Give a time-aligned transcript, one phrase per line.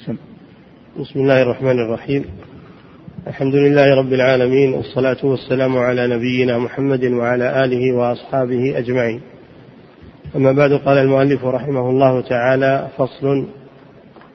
[0.00, 2.24] بسم الله الرحمن الرحيم.
[3.26, 9.20] الحمد لله رب العالمين والصلاة والسلام على نبينا محمد وعلى آله وأصحابه أجمعين.
[10.36, 13.46] أما بعد قال المؤلف رحمه الله تعالى فصل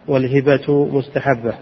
[0.08, 1.54] والهبة مستحبة.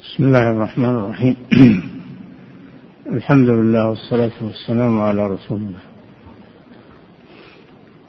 [0.00, 1.36] بسم الله الرحمن الرحيم.
[3.16, 5.82] الحمد لله والصلاة والسلام على رسول الله.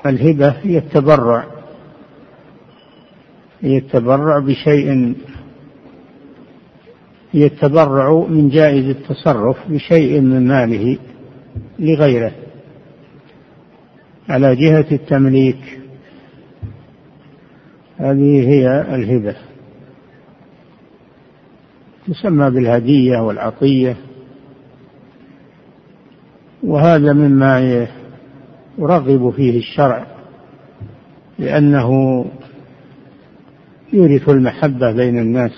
[0.06, 1.59] الهبة هي التبرع.
[3.62, 5.16] هي التبرع بشيء
[7.32, 10.98] هي التبرع من جائز التصرف بشيء من ماله
[11.80, 12.32] لغيره.
[14.30, 15.80] على جهة التمليك
[17.98, 19.36] هذه هي الهبة.
[22.08, 23.98] تسمى بالهدية والعطية.
[26.64, 27.88] وهذا مما
[28.80, 30.08] يرغب فيه الشرع
[31.40, 32.26] لأنه
[33.94, 35.52] يورث المحبة بين الناس.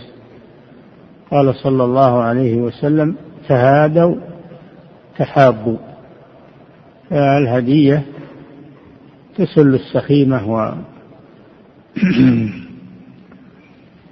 [1.31, 3.16] قال صلى الله عليه وسلم
[3.47, 4.16] تهادوا
[5.17, 5.78] تحابوا.
[7.11, 8.05] الهدية
[9.36, 10.72] تسل السخيمة و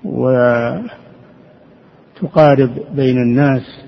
[2.21, 3.81] وتقارب بين الناس.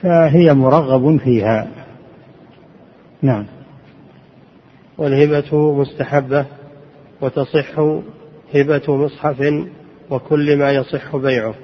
[0.00, 1.68] فهي مرغب فيها.
[3.22, 3.46] نعم.
[4.98, 6.59] والهبة مستحبة.
[7.20, 7.78] وتصح
[8.54, 9.64] هبة مصحف
[10.10, 11.54] وكل ما يصح بيعه.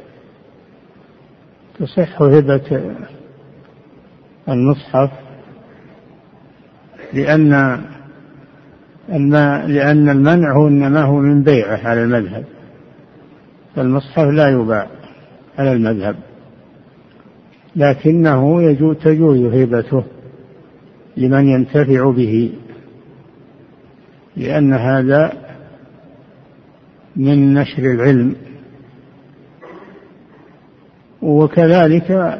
[1.79, 2.95] تصح هبة
[4.49, 5.11] المصحف
[7.13, 7.81] لأن
[9.13, 12.45] الماء لأن المنع هو إنما هو من بيعه على المذهب.
[13.77, 14.87] فالمصحف لا يباع
[15.59, 16.17] على المذهب.
[17.77, 20.05] لكنه يجوز تجوز هبته
[21.17, 22.53] لمن ينتفع به
[24.37, 25.46] لأن هذا
[27.17, 28.37] من نشر العلم.
[31.23, 32.39] وكذلك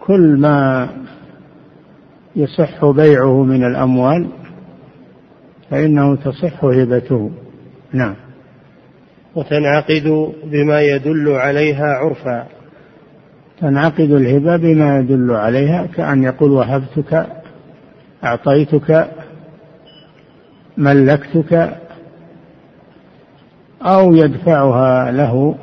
[0.00, 0.88] كل ما
[2.36, 4.26] يصح بيعه من الأموال
[5.70, 7.30] فإنه تصح هبته.
[7.92, 8.14] نعم.
[9.34, 12.46] وتنعقد بما يدل عليها عرفا.
[13.60, 17.26] تنعقد الهبة بما يدل عليها كأن يقول وهبتك
[18.24, 19.10] أعطيتك
[20.76, 21.76] ملكتك
[23.82, 25.54] أو يدفعها له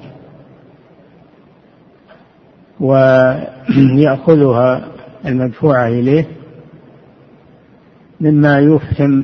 [2.79, 4.87] ويأخذها
[5.25, 6.25] المدفوعة إليه
[8.21, 9.23] مما يفهم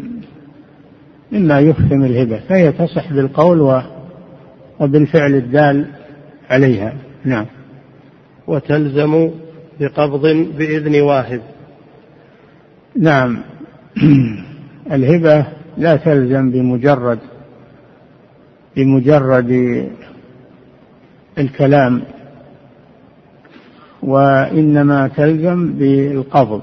[1.31, 3.81] مما يفهم الهبة فهي تصح بالقول
[4.80, 5.86] وبالفعل الدال
[6.50, 6.94] عليها.
[7.25, 7.46] نعم.
[8.48, 9.31] وتلزم
[9.80, 10.22] بقبض
[10.58, 11.42] بإذن واهب
[13.00, 13.38] نعم.
[14.96, 15.46] الهبة
[15.78, 17.20] لا تلزم بمجرد
[18.75, 19.51] بمجرد
[21.38, 22.01] الكلام
[24.03, 26.61] وإنما تلزم بالقبض.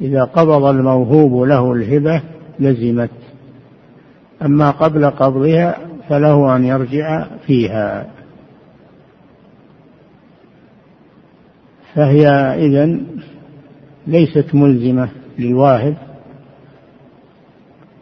[0.00, 2.22] إذا قبض الموهوب له الهبة
[2.60, 3.10] لزمت.
[4.42, 5.78] أما قبل قبضها
[6.08, 8.06] فله أن يرجع فيها.
[11.94, 12.28] فهي
[12.66, 13.06] إذن
[14.06, 15.94] ليست ملزمة للواهب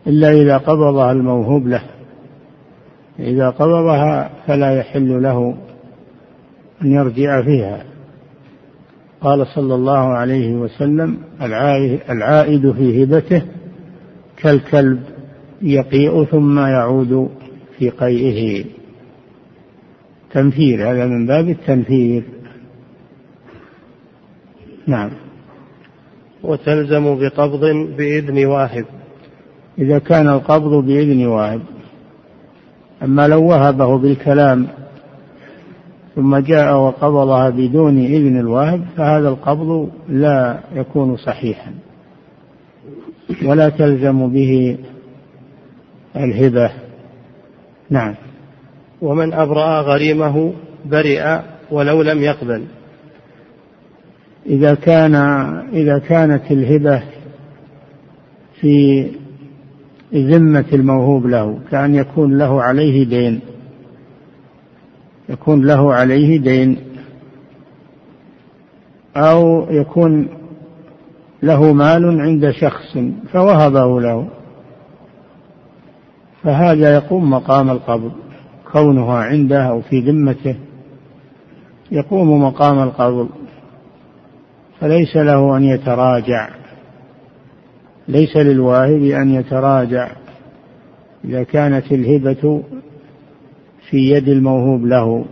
[0.07, 1.83] إلا إذا قبضها الموهوب له.
[3.19, 5.57] إذا قبضها فلا يحل له
[6.83, 7.85] أن يرجع فيها.
[9.21, 11.19] قال صلى الله عليه وسلم
[12.11, 13.43] العائد في هبته
[14.37, 15.03] كالكلب
[15.63, 17.31] يقيء ثم يعود
[17.79, 18.65] في قيئه.
[20.33, 22.23] تنفير هذا من باب التنفير.
[24.87, 25.11] نعم.
[26.43, 27.65] وتلزم بقبض
[27.97, 28.85] بإذن واهب
[29.79, 31.61] إذا كان القبض بإذن واهب
[33.03, 34.67] أما لو وهبه بالكلام
[36.15, 41.73] ثم جاء وقبضها بدون إذن الواهب فهذا القبض لا يكون صحيحا.
[43.45, 44.79] ولا تلزم به
[46.17, 46.71] الهبة.
[47.91, 48.15] نعم.
[49.03, 50.53] ومن أبرأ غريمه
[50.85, 51.39] برئ
[51.71, 52.65] ولو لم يقبل.
[54.47, 55.15] إذا كان
[55.73, 57.03] إذا كانت الهبة
[58.61, 59.07] في
[60.15, 63.41] ذمة الموهوب له كأن يكون له عليه دين.
[65.29, 66.77] يكون له عليه دين.
[69.17, 70.29] أو يكون
[71.43, 72.99] له مال عند شخص
[73.33, 74.29] فوهبه له.
[76.43, 78.13] فهذا يقوم مقام القبض
[78.73, 80.57] كونها عنده أو في ذمته.
[81.93, 83.29] يقوم مقام القبض.
[84.81, 86.49] فليس له أن يتراجع.
[88.09, 90.11] ليس للواهب أن يتراجع
[91.25, 92.63] إذا كانت الهبة
[93.91, 95.25] في يد الموهوب له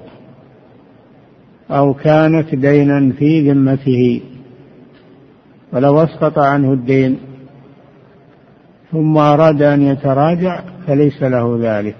[1.70, 4.20] أو كانت دينا في ذمته
[5.72, 7.18] ولو أسقط عنه الدين
[8.92, 11.96] ثم أراد أن يتراجع فليس له ذلك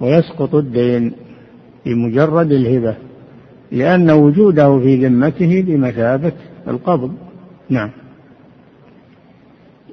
[0.00, 1.12] ويسقط الدين
[1.86, 2.96] بمجرد الهبة
[3.72, 6.32] لأن وجوده في ذمته بمثابة
[6.68, 7.12] القبض.
[7.70, 7.90] نعم.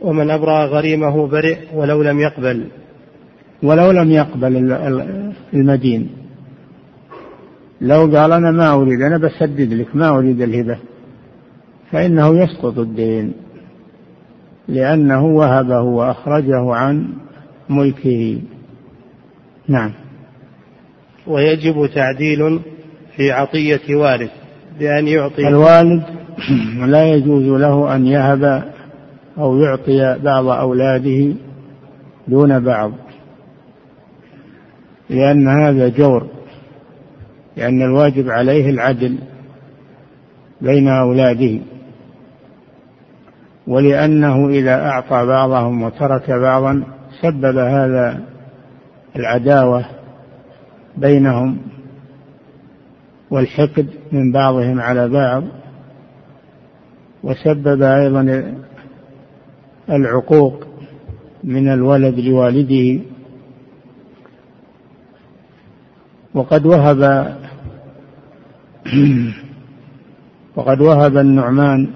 [0.05, 2.67] ومن أبرأ غريمه برئ ولو لم يقبل.
[3.63, 4.71] ولو لم يقبل
[5.53, 6.09] المدين.
[7.81, 10.77] لو قال أنا ما أريد أنا بسدد لك ما أريد الهبة.
[11.91, 13.33] فإنه يسقط الدين
[14.67, 17.07] لأنه وهبه وأخرجه عن
[17.69, 18.41] ملكه.
[19.67, 19.91] نعم.
[21.27, 22.59] ويجب تعديل
[23.15, 24.31] في عطية وارث
[24.79, 25.47] بأن يعطي.
[25.47, 26.03] الوالد
[26.93, 28.74] لا يجوز له أن يهب
[29.37, 31.33] أو يعطي بعض أولاده
[32.27, 32.91] دون بعض.
[35.09, 36.27] لأن هذا جور
[37.57, 39.17] لأن الواجب عليه العدل
[40.61, 41.59] بين أولاده.
[43.67, 46.83] ولأنه إذا أعطى بعضهم وترك بعضا
[47.21, 48.21] سبب هذا
[49.15, 49.85] العداوة
[50.97, 51.57] بينهم
[53.31, 55.43] والحقد من بعضهم على بعض.
[57.23, 58.55] وسبب أيضا
[59.89, 60.63] العقوق
[61.43, 63.03] من الولد لوالده.
[66.33, 67.35] وقد وهب
[70.55, 71.87] وقد وهب النعمان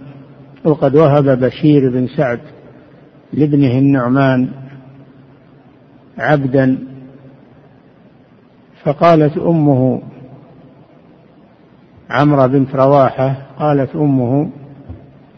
[0.63, 2.39] وقد وهب بشير بن سعد
[3.33, 4.49] لابنه النعمان
[6.17, 6.77] عبدا.
[8.83, 10.01] فقالت أمه
[12.09, 14.49] عمرو بنت رواحة قالت أمه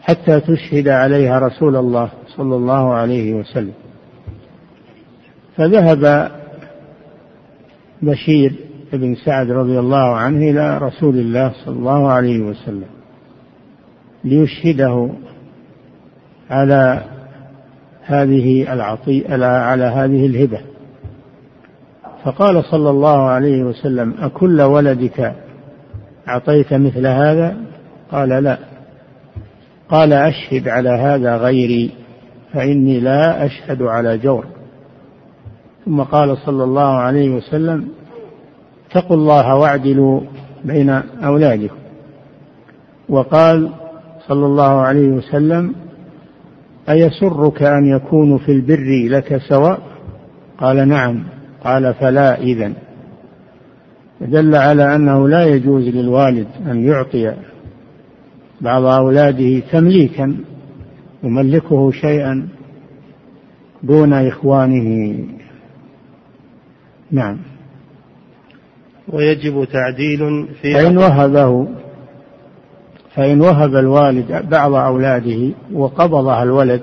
[0.02, 2.10] حتى تشهد عليها رسول الله.
[2.36, 3.72] صلى الله عليه وسلم.
[5.56, 6.30] فذهب
[8.02, 8.52] بشير
[8.92, 12.88] بن سعد رضي الله عنه إلى رسول الله صلى الله عليه وسلم
[14.24, 15.10] ليشهده
[16.50, 17.04] على
[18.02, 20.60] هذه العطي على هذه الهبة.
[22.24, 25.34] فقال صلى الله عليه وسلم أكل ولدك
[26.28, 27.56] أعطيت مثل هذا؟
[28.10, 28.58] قال لا.
[29.88, 31.90] قال أشهد على هذا غيري.
[32.52, 34.44] فإني لا أشهد على جور.
[35.84, 37.88] ثم قال صلى الله عليه وسلم
[38.90, 40.20] اتقوا الله واعدلوا
[40.64, 40.90] بين
[41.24, 41.76] أولادكم.
[43.08, 43.70] وقال
[44.28, 45.74] صلى الله عليه وسلم
[46.88, 49.80] أيسرك أن يكونوا في البر لك سواء؟
[50.58, 51.24] قال نعم.
[51.64, 52.74] قال فلا إذن.
[54.20, 57.34] دل على أنه لا يجوز للوالد أن يعطي
[58.60, 60.34] بعض أولاده تمليكا
[61.22, 62.48] يملكه شيئا
[63.82, 65.16] دون إخوانه.
[67.10, 67.38] نعم.
[69.08, 71.68] ويجب تعديل في فإن وهبه
[73.14, 76.82] فإن وهب الوالد بعض أولاده وقبضها الولد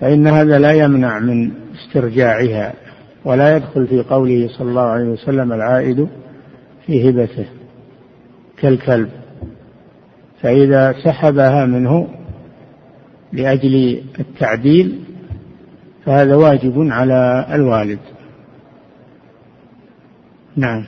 [0.00, 2.72] فإن هذا لا يمنع من استرجاعها
[3.24, 6.08] ولا يدخل في قوله صلى الله عليه وسلم العائد
[6.86, 7.46] في هبته
[8.58, 9.10] كالكلب.
[10.42, 12.08] فإذا سحبها منه
[13.32, 15.00] لأجل التعديل
[16.04, 17.98] فهذا واجب على الوالد.
[20.56, 20.84] نعم.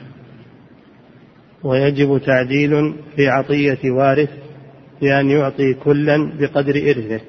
[1.62, 4.30] ويجب تعديل في عطية وارث
[5.00, 7.20] بأن يعطي كلا بقدر إرثه.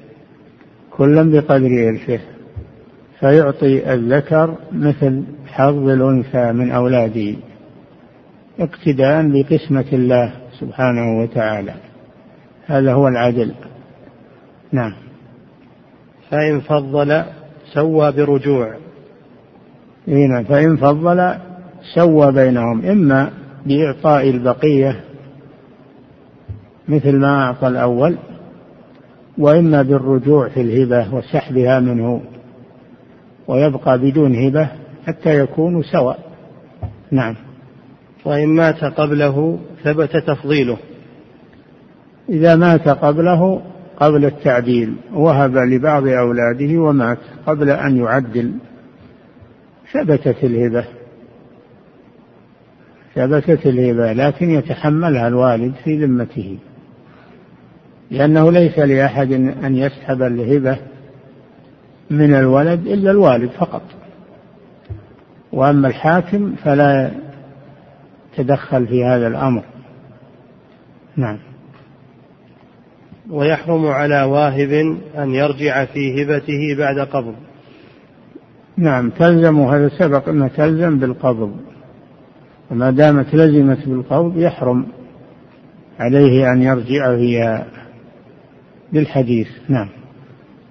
[0.90, 2.20] كلا بقدر إرثه.
[3.20, 7.34] فيعطي الذكر مثل حظ الأنثى من أولاده
[8.60, 11.89] اقتداء بقسمة الله سبحانه وتعالى.
[12.70, 13.54] هذا هو العدل
[14.72, 14.92] نعم.
[16.30, 17.22] فإن فضل
[17.72, 18.74] سوى برجوع.
[20.08, 21.34] هنا فإن فضل
[21.94, 22.84] سوى بينهم.
[22.84, 23.30] إما
[23.66, 25.00] بإعطاء البقية
[26.88, 28.16] مثل ما أعطى الأول
[29.38, 32.22] وإما بالرجوع في الهبة وسحبها منه
[33.48, 34.68] ويبقى بدون هبة
[35.06, 36.18] حتى يكونوا سواء.
[37.10, 37.36] نعم.
[38.24, 40.76] وإن مات قبله ثبت تفضيله.
[42.30, 43.62] إذا مات قبله
[43.96, 48.52] قبل التعديل وهب لبعض أولاده ومات قبل أن يعدل.
[49.92, 50.84] ثبتت الهبة.
[53.14, 56.58] ثبتت الهبة لكن يتحملها الوالد في ذمته.
[58.10, 59.32] لأنه ليس لأحد
[59.64, 60.78] أن يسحب الهبة
[62.10, 63.82] من الولد إلا الوالد فقط.
[65.52, 67.10] وأما الحاكم فلا
[68.38, 69.62] يتدخل في هذا الأمر.
[71.16, 71.38] نعم.
[73.30, 74.72] ويحرم على واهب
[75.18, 77.34] أن يرجع في هبته بعد قبض.
[78.76, 81.56] نعم تلزم وهذا سبق أنها تلزم بالقبض.
[82.70, 84.86] وما دامت لزمت بالقبض يحرم
[85.98, 87.66] عليه أن يرجع فيها
[88.92, 89.48] بالحديث.
[89.68, 89.88] نعم.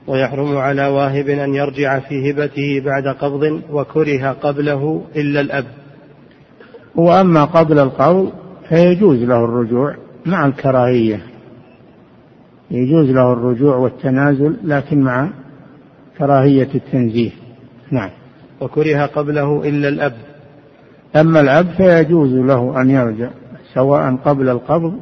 [0.08, 5.66] ويحرم على واهب أن يرجع في هبته بعد قبض وكره قبله إلا الأب.
[6.96, 8.32] وأما قبل القبض
[8.70, 11.29] فيجوز له الرجوع مع الكراهية.
[12.72, 15.30] يجوز له الرجوع والتنازل لكن مع
[16.18, 17.32] كراهية التنزيه.
[17.92, 18.10] نعم.
[18.62, 20.14] وكره قبله إلا الأب.
[21.16, 23.30] أما الأب فيجوز له أن يرجع
[23.74, 24.94] سواء قبل القبض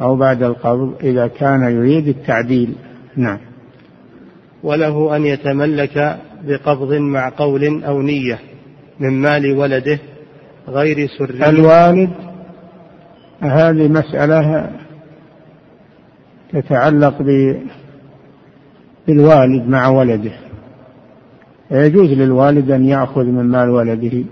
[0.00, 2.74] أو بعد القبض إذا كان يريد التعديل.
[3.16, 3.38] نعم.
[4.62, 8.38] وله أن يتملك بقبض مع قول أو نية
[9.00, 9.98] من مال ولده
[10.68, 11.48] غير سري.
[11.48, 12.10] الوالد
[13.40, 14.70] هذه مسألة
[16.52, 17.22] تتعلق
[19.06, 20.32] بالوالد مع ولده.
[21.70, 24.24] يجوز للوالد أن يأخذ من مال ولده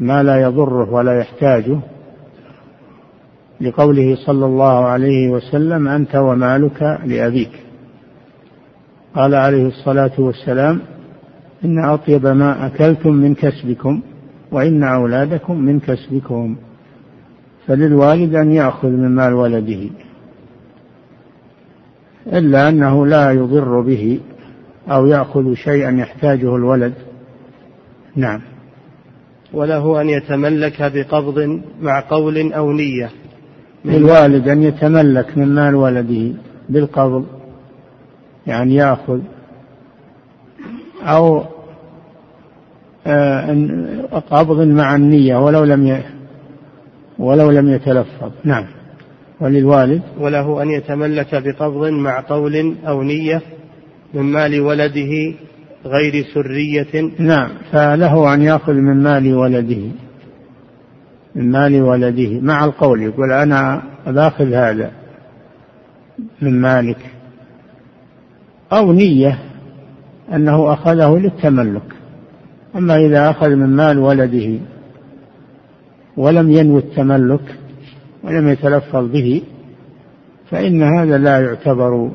[0.00, 1.78] ما لا يضره ولا يحتاجه
[3.60, 7.52] لقوله صلى الله عليه وسلم أنت ومالك لأبيك.
[9.14, 10.80] قال عليه الصلاة والسلام
[11.64, 14.00] إن أطيب ما أكلتم من كسبكم
[14.52, 16.56] وإن أولادكم من كسبكم
[17.66, 19.90] فللوالد أن يأخذ من مال ولده.
[22.26, 24.20] إلا أنه لا يضر به
[24.88, 26.92] أو يأخذ شيئا يحتاجه الولد.
[28.16, 28.40] نعم.
[29.52, 33.10] وله أن يتملك بقبض مع قول أو نية.
[33.84, 36.32] للوالد أن يتملك من مال ولده
[36.68, 37.26] بالقبض
[38.46, 39.20] يعني يأخذ.
[41.02, 41.44] أو
[43.06, 43.56] آه،
[44.30, 46.02] قبض مع النية ولو لم
[47.18, 48.30] ولو لم يتلفظ.
[48.44, 48.79] نعم.
[49.40, 53.42] وللوالد؟ وله أن يتملك بقبض مع قول أو نية
[54.14, 55.34] من مال ولده
[55.86, 57.10] غير سرية.
[57.18, 59.82] نعم فله أن يأخذ من مال ولده
[61.34, 64.90] من مال ولده مع القول يقول أنا بأخذ هذا
[66.42, 66.98] من مالك.
[68.72, 69.38] أو نية
[70.32, 71.82] أنه أخذه للتملك.
[72.76, 74.58] أما إذا أخذ من مال ولده
[76.16, 77.56] ولم ينوي التملك
[78.24, 79.42] ولم يتلفظ به
[80.50, 82.10] فإن هذا لا يعتبر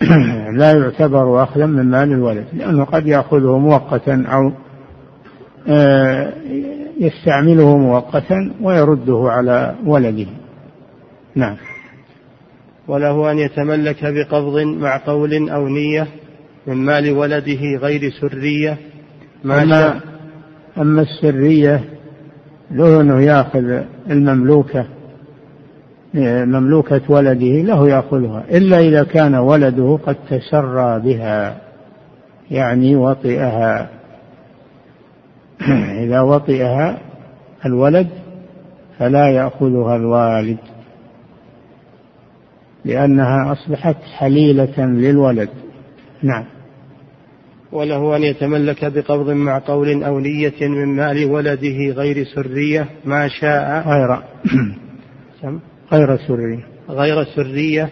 [0.60, 4.52] لا يعتبر أخذا من مال الولد لأنه قد يأخذه مؤقتا أو
[5.68, 6.32] آه،
[7.00, 10.26] يستعمله مؤقتا ويرده على ولده.
[11.34, 11.56] نعم.
[12.88, 16.06] وله أن يتملك بقبض مع قول أو نية
[16.66, 18.78] من مال ولده غير سرية
[19.44, 20.00] ما أما,
[20.78, 21.84] أما السرية
[22.74, 24.86] له أنه يأخذ المملوكة
[26.44, 31.56] مملوكة ولده له يأخذها إلا إذا كان ولده قد تسرى بها
[32.50, 33.88] يعني وطئها.
[36.04, 36.98] إذا وطئها
[37.66, 38.08] الولد
[38.98, 40.58] فلا يأخذها الوالد
[42.84, 45.48] لأنها أصبحت حليلة للولد.
[46.22, 46.44] نعم.
[47.74, 53.88] وله أن يتملك بقبض مع قول أو نية من مال ولده غير سرية ما شاء
[53.88, 54.18] غير.
[55.92, 56.64] غير سرية.
[56.88, 57.90] غير سرية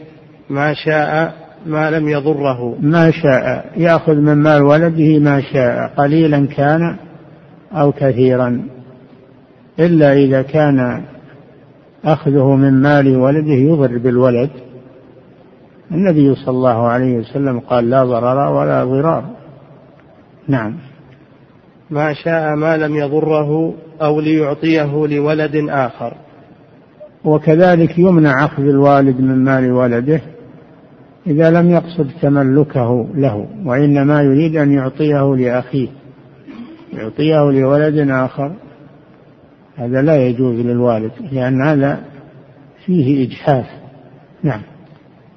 [0.50, 1.34] ما شاء
[1.66, 2.76] ما لم يضره.
[2.80, 3.72] ما شاء.
[3.76, 5.92] يأخذ من مال ولده ما شاء.
[5.96, 6.96] قليلا كان
[7.72, 8.62] أو كثيرا.
[9.78, 11.02] إلا إذا كان
[12.04, 14.50] أخذه من مال ولده يضر بالولد.
[15.90, 19.41] النبي صلى الله عليه وسلم قال لا ضرر ولا ضرار.
[20.48, 20.76] نعم.
[21.90, 26.14] ما شاء ما لم يضره أو ليعطيه لولد آخر.
[27.24, 30.20] وكذلك يمنع أخذ الوالد من مال ولده
[31.26, 35.88] إذا لم يقصد تملكه له وإنما يريد أن يعطيه لأخيه
[36.92, 38.52] يعطيه لولد آخر.
[39.76, 42.00] هذا لا يجوز للوالد لأن هذا
[42.86, 43.66] فيه إجحاف.
[44.42, 44.62] نعم.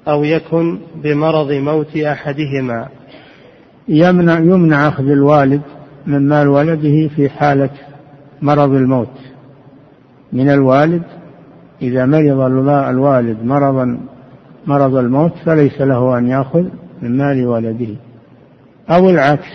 [0.08, 2.88] أو يكن بمرض موت أحدهما.
[3.88, 5.60] يمنع يمنع أخذ الوالد
[6.06, 7.70] من مال ولده في حالة
[8.42, 9.18] مرض الموت.
[10.32, 11.02] من الوالد
[11.82, 14.00] إذا مرض الوالد مرضا
[14.66, 16.64] مرض الموت فليس له أن يأخذ
[17.02, 17.94] من مال ولده.
[18.90, 19.48] أو العكس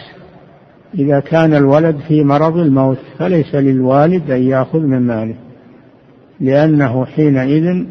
[1.00, 5.35] إذا كان الولد في مرض الموت فليس للوالد أن يأخذ من ماله.
[6.39, 7.85] لأنه حينئذ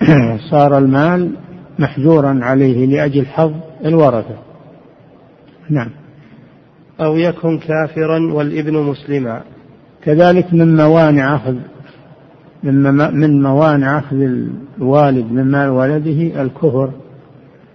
[0.50, 1.30] صار المال
[1.78, 3.52] محجورا عليه لأجل حظ
[3.84, 4.49] الورثة.
[5.70, 5.90] نعم.
[7.00, 9.42] أو يكن كافرا والإبن مسلما.
[10.04, 11.56] كذلك من موانع أخذ
[13.12, 14.16] من موانع أخذ
[14.78, 16.90] الوالد من مال ولده الكفر.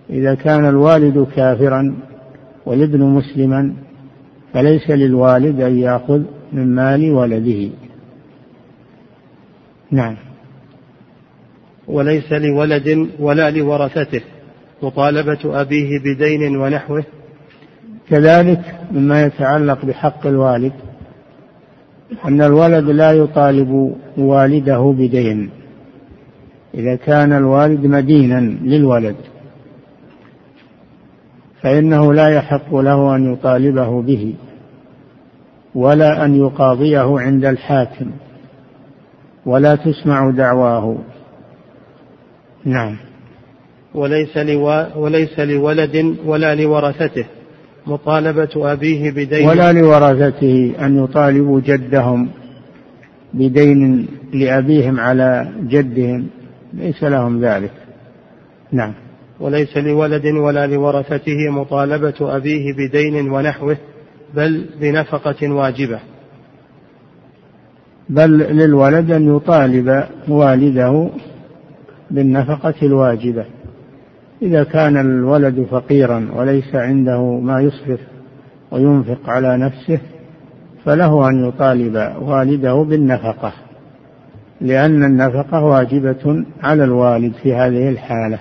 [0.10, 1.96] إذا كان الوالد كافرا
[2.66, 3.74] والإبن مسلما
[4.54, 6.22] فليس للوالد أن يأخذ
[6.54, 7.70] من مال ولده.
[9.92, 10.16] نعم.
[11.88, 14.22] وليس لولد ولا لورثته.
[14.84, 17.04] مطالبة أبيه بدين ونحوه.
[18.10, 20.74] كذلك مما يتعلق بحق الوالد
[22.26, 25.50] أن الولد لا يطالب والده بدين.
[26.74, 29.16] إذا كان الوالد مدينا للولد
[31.62, 34.34] فإنه لا يحق له أن يطالبه به
[35.76, 38.12] ولا أن يقاضيه عند الحاكم
[39.46, 40.98] ولا تسمع دعواه.
[42.66, 42.98] نعم.
[43.94, 44.86] وليس, لو...
[44.96, 47.26] وليس لولد ولا لورثته.
[47.88, 49.48] مطالبة أبيه بدين.
[49.48, 52.30] ولا لورثته أن يطالبوا جدهم
[53.34, 56.28] بدين لأبيهم على جدهم.
[56.74, 57.72] ليس لهم ذلك.
[58.72, 58.94] نعم.
[59.40, 63.78] وليس لولد ولا لورثته مطالبة أبيه بدين ونحوه
[64.36, 66.00] بل بنفقة واجبة.
[68.10, 71.10] بل للولد أن يطالب والده
[72.12, 73.46] بالنفقة الواجبة.
[74.46, 78.00] إذا كان الولد فقيرا وليس عنده ما يصرف
[78.72, 80.00] وينفق على نفسه
[80.84, 83.54] فله أن يطالب والده بالنفقة
[84.62, 88.40] لأن النفقة واجبة على الوالد في هذه الحالة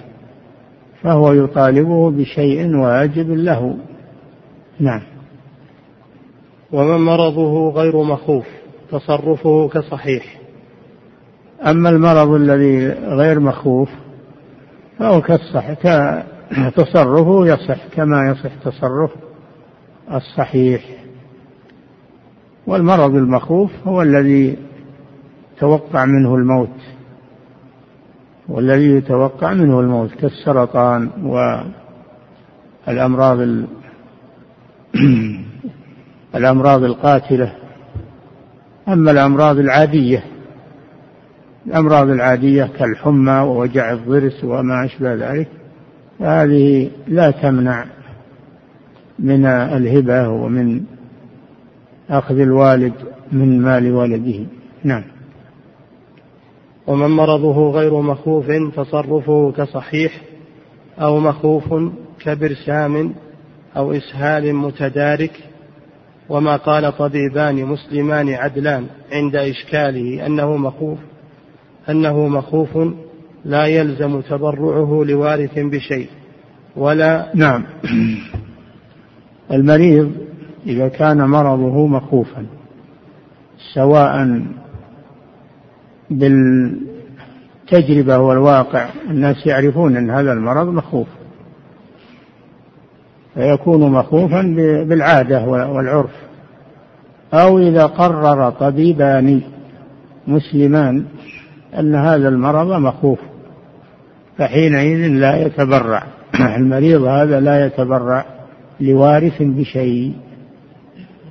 [1.03, 3.77] فهو يطالبه بشيء واجب له.
[4.81, 5.03] نعم.
[6.73, 8.47] ومن مرضه غير مخوف
[8.91, 10.41] تصرفه كصحيح.
[11.67, 13.89] أما المرض الذي غير مخوف
[14.99, 15.73] فهو كالصح
[16.77, 19.11] تصرفه يصح كما يصح تصرف
[20.13, 20.83] الصحيح.
[22.67, 24.59] والمرض المخوف هو الذي
[25.61, 26.81] توقع منه الموت.
[28.49, 31.11] والذي يتوقع منه الموت كالسرطان
[32.87, 33.39] والأمراض
[36.35, 37.55] الأمراض القاتلة.
[38.89, 40.34] أما الأمراض العادية
[41.67, 45.49] الأمراض العادية كالحمى ووجع الضرس وما أشبه ذلك.
[46.21, 47.85] هذه لا تمنع
[49.19, 50.81] من الهبة ومن
[52.11, 52.93] أخذ الوالد
[53.33, 54.47] من مال ولده
[54.85, 55.03] نعم.
[56.87, 58.47] ومن مرضه غير مخوف
[58.77, 60.21] تصرفه كصحيح
[61.01, 61.75] أو مخوف
[62.21, 63.15] كبرسام
[63.77, 65.33] أو إسهال متدارك.
[66.29, 70.99] وما قال طبيبان مسلمان عدلان عند إشكاله أنه مخوف.
[71.91, 72.79] أنه مخوف
[73.45, 76.09] لا يلزم تبرعه لوارث بشيء
[76.77, 77.65] ولا نعم.
[79.53, 80.13] المريض
[80.67, 82.47] إذا كان مرضه مخوفا
[83.75, 84.43] سواء
[86.11, 91.09] بالتجربة والواقع الناس يعرفون أن هذا المرض مخوف
[93.35, 94.43] فيكون مخوفا
[94.89, 96.11] بالعادة والعرف.
[97.35, 99.43] أو إذا قرر طبيبان
[100.27, 101.05] مسلمان
[101.79, 103.19] أن هذا المرض مخوف
[104.39, 106.03] فحينئذ لا يتبرع
[106.57, 108.25] المريض هذا لا يتبرع
[108.81, 110.15] لوارث بشيء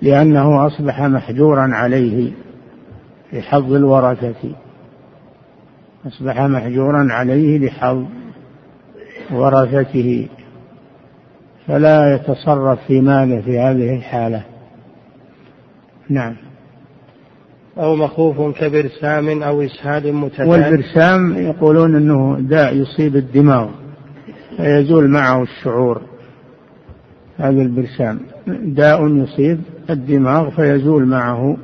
[0.02, 2.32] لأنه أصبح محجورا عليه
[3.32, 4.56] في حظ الورثة.
[6.08, 8.04] أصبح محجورا عليه لحظ
[9.32, 10.28] ورثته.
[11.68, 14.44] فلا يتصرف في ماله في هذه الحالة.
[16.10, 16.36] نعم.
[17.78, 23.70] أو مخوف كبرسام أو إسهال متتالي والبرسام يقولون أنه داء يصيب الدماغ
[24.58, 26.02] فيزول معه الشعور
[27.38, 28.20] هذا البرسام.
[28.48, 31.58] داء يصيب الدماغ فيزول معه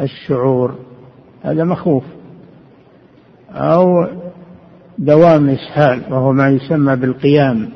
[0.00, 0.74] الشعور
[1.42, 2.04] هذا مخوف.
[3.50, 4.06] أو
[4.98, 7.68] دوام إسهال وهو ما يسمى بالقيام.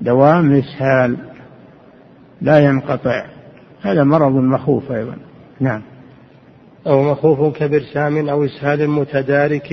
[0.00, 1.16] دوام إسهال
[2.42, 3.24] لا ينقطع
[3.82, 5.16] هذا مرض مخوف أيضا.
[5.60, 5.82] نعم.
[6.86, 9.68] أو مخوف كبرسام أو إسهال متدارك.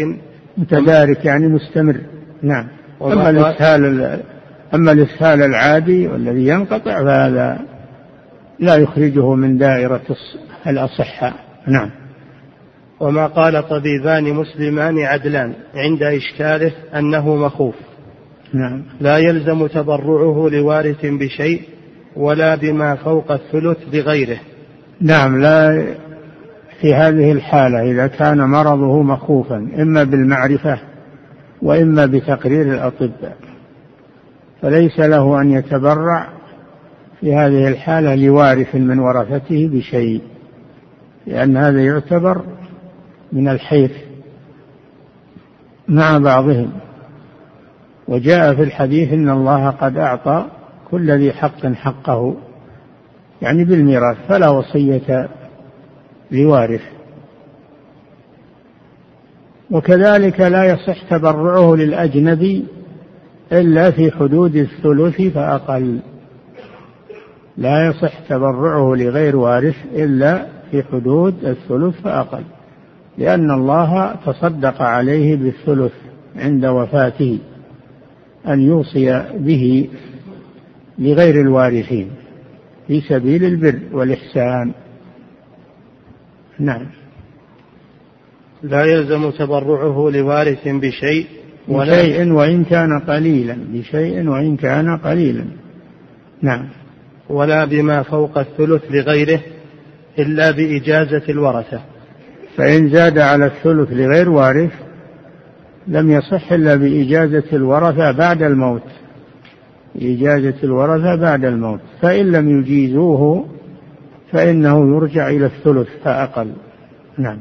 [0.57, 1.95] متدارك يعني مستمر.
[2.43, 2.67] نعم.
[3.01, 4.19] أما الإسهال
[4.73, 7.59] أما الإسهال العادي والذي ينقطع فهذا
[8.59, 10.01] لا يخرجه من دائرة
[10.67, 11.33] الأصحاء.
[11.67, 11.89] نعم.
[12.99, 17.75] وما قال طبيبان مسلمان عدلان عند إشكاله أنه مخوف.
[18.53, 18.83] نعم.
[19.01, 21.61] لا يلزم تبرعه لوارث بشيء
[22.15, 24.39] ولا بما فوق الثلث بغيره.
[25.01, 25.85] نعم لا
[26.81, 30.79] في هذه الحالة إذا كان مرضه مخوفا إما بالمعرفة
[31.61, 33.37] وإما بتقرير الأطباء.
[34.61, 36.27] فليس له أن يتبرع
[37.19, 40.21] في هذه الحالة لوارث من ورثته بشيء
[41.27, 42.41] لأن هذا يعتبر
[43.31, 43.91] من الحيف
[45.87, 46.71] مع بعضهم.
[48.07, 50.45] وجاء في الحديث إن الله قد أعطى
[50.91, 52.35] كل ذي حق حقه
[53.41, 55.29] يعني بالميراث فلا وصية
[56.31, 56.81] لوارث.
[59.71, 62.65] وكذلك لا يصح تبرعه للأجنبي
[63.51, 65.99] إلا في حدود الثلث فأقل.
[67.57, 72.43] لا يصح تبرعه لغير وارث إلا في حدود الثلث فأقل.
[73.17, 75.93] لأن الله تصدق عليه بالثلث
[76.35, 77.39] عند وفاته
[78.47, 79.89] أن يوصي به
[80.99, 82.11] لغير الوارثين
[82.87, 84.71] في سبيل البر والإحسان.
[86.61, 86.85] نعم.
[88.63, 91.25] لا يلزم تبرعه لوارث بشيء
[91.67, 95.45] بشيء وإن كان قليلا بشيء وإن كان قليلا.
[96.41, 96.67] نعم.
[97.29, 99.39] ولا بما فوق الثلث لغيره
[100.19, 101.81] إلا بإجازة الورثة.
[102.57, 104.71] فإن زاد على الثلث لغير وارث
[105.87, 108.83] لم يصح إلا بإجازة الورثة بعد الموت.
[110.01, 111.79] إجازة الورثة بعد الموت.
[112.01, 113.45] فإن لم يجيزوه
[114.31, 116.53] فإنه يرجع إلى الثلث فأقل.
[117.17, 117.39] نعم.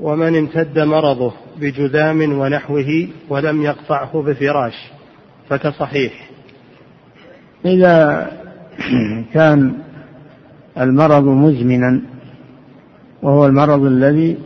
[0.00, 4.90] ومن امتد مرضه بجذام ونحوه ولم يقطعه بفراش
[5.48, 6.30] فكصحيح
[7.64, 8.30] إذا
[9.34, 9.74] كان
[10.80, 12.00] المرض مزمنا
[13.22, 14.38] وهو المرض الذي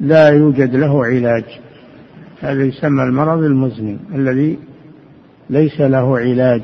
[0.00, 1.44] لا يوجد له علاج
[2.40, 4.58] هذا يسمى المرض المزمن الذي
[5.50, 6.62] ليس له علاج.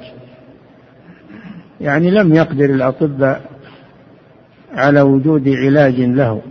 [1.81, 3.51] يعني لم يقدر الأطباء
[4.73, 6.43] على وجود علاج له.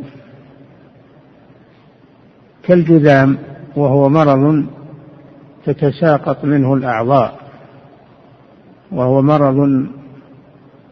[2.63, 3.38] كالجذام
[3.76, 4.66] وهو مرض
[5.66, 7.40] تتساقط منه الأعضاء
[8.92, 9.88] وهو مرض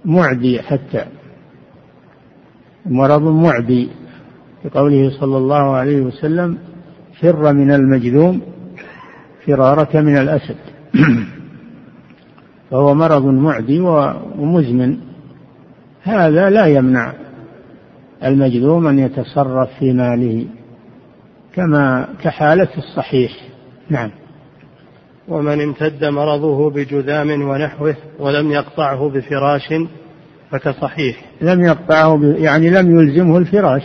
[0.05, 1.05] معدي حتى
[2.85, 3.89] مرض معدي
[4.65, 6.57] لقوله صلى الله عليه وسلم
[7.21, 8.41] فر من المجذوم
[9.45, 10.55] فرارك من الأسد.
[12.71, 14.97] فهو مرض معدي ومزمن.
[16.03, 17.13] هذا لا يمنع
[18.23, 20.45] المجذوم أن يتصرف في ماله
[21.53, 23.31] كما كحالة الصحيح.
[23.89, 24.09] نعم.
[25.27, 29.73] ومن امتد مرضه بجذام ونحوه ولم يقطعه بفراش
[30.51, 31.15] فكصحيح.
[31.41, 32.23] لم يقطعه ب...
[32.23, 33.83] يعني لم يلزمه الفراش.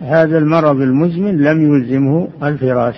[0.00, 2.96] هذا المرض المزمن لم يلزمه الفراش.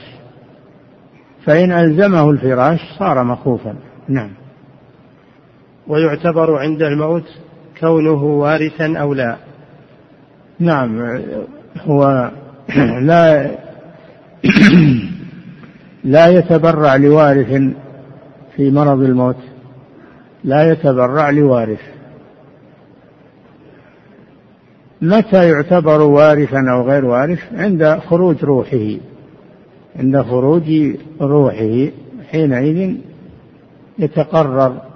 [1.44, 3.74] فإن ألزمه الفراش صار مخوفا.
[4.08, 4.39] نعم.
[5.90, 7.24] ويعتبر عند الموت
[7.80, 9.36] كونه وارثا أو لا.
[10.58, 11.20] نعم
[11.80, 12.30] هو
[13.10, 13.50] لا
[16.04, 17.62] لا يتبرع لوارث
[18.56, 19.36] في مرض الموت.
[20.44, 21.80] لا يتبرع لوارث.
[25.02, 28.96] متى يعتبر وارثا أو غير وارث؟ عند خروج روحه.
[29.98, 31.88] عند خروج روحه
[32.30, 32.96] حينئذ
[33.98, 34.89] يتقرر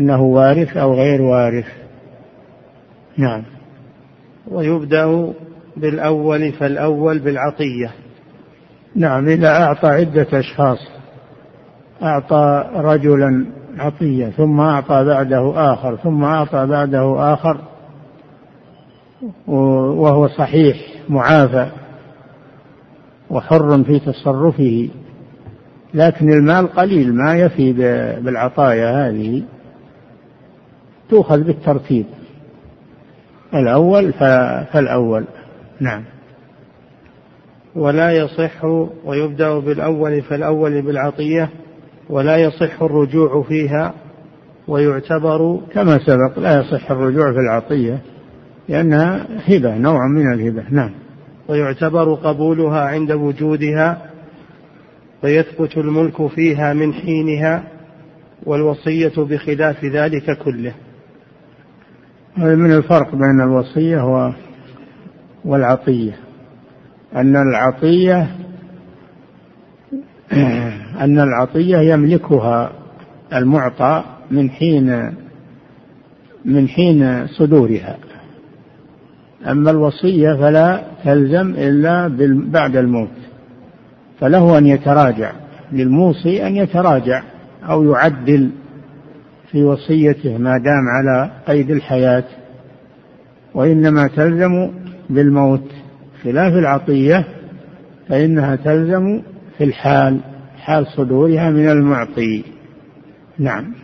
[0.00, 1.66] أنه وارث أو غير وارث.
[3.16, 3.42] نعم.
[4.48, 5.32] ويبدأ
[5.76, 7.90] بالأول فالأول بالعطية.
[8.94, 10.78] نعم إذا أعطى عدة أشخاص
[12.02, 13.46] أعطى رجلا
[13.78, 17.60] عطية ثم أعطى بعده آخر ثم أعطى بعده آخر
[19.46, 20.76] وهو صحيح
[21.08, 21.66] معافى
[23.30, 24.88] وحر في تصرفه.
[25.94, 27.72] لكن المال قليل ما يفي
[28.22, 29.42] بالعطايا هذه.
[31.10, 32.06] تؤخذ بالترتيب.
[33.54, 35.24] الأول فالأول.
[35.80, 36.04] نعم.
[37.76, 38.64] ولا يصح
[39.04, 41.50] ويبدأ بالأول فالأول بالعطية
[42.10, 43.94] ولا يصح الرجوع فيها
[44.68, 47.98] ويعتبر كما سبق لا يصح الرجوع في العطية
[48.68, 50.64] لأنها هبة نوع من الهبة.
[50.70, 50.90] نعم.
[51.48, 54.10] ويعتبر قبولها عند وجودها
[55.20, 57.62] فيثبت الملك فيها من حينها
[58.46, 60.72] والوصية بخلاف ذلك كله.
[62.40, 64.32] هذا من الفرق بين الوصية
[65.44, 66.12] والعطية.
[67.16, 68.28] أن العطية
[71.04, 72.72] أن العطية يملكها
[73.34, 75.14] المعطى من حين
[76.44, 77.96] من حين صدورها.
[79.50, 82.08] أما الوصية فلا تلزم إلا
[82.50, 83.16] بعد الموت.
[84.20, 85.32] فله أن يتراجع.
[85.72, 87.22] للموصي أن يتراجع
[87.68, 88.50] أو يعدل
[89.50, 92.24] في وصيته ما دام على قيد الحياة
[93.54, 94.70] وإنما تلزم
[95.10, 95.64] بالموت.
[96.24, 97.24] خلاف العطية
[98.08, 99.22] فإنها تلزم
[99.58, 100.20] في الحال
[100.56, 102.44] حال صدورها من المعطي.
[103.38, 103.74] نعم.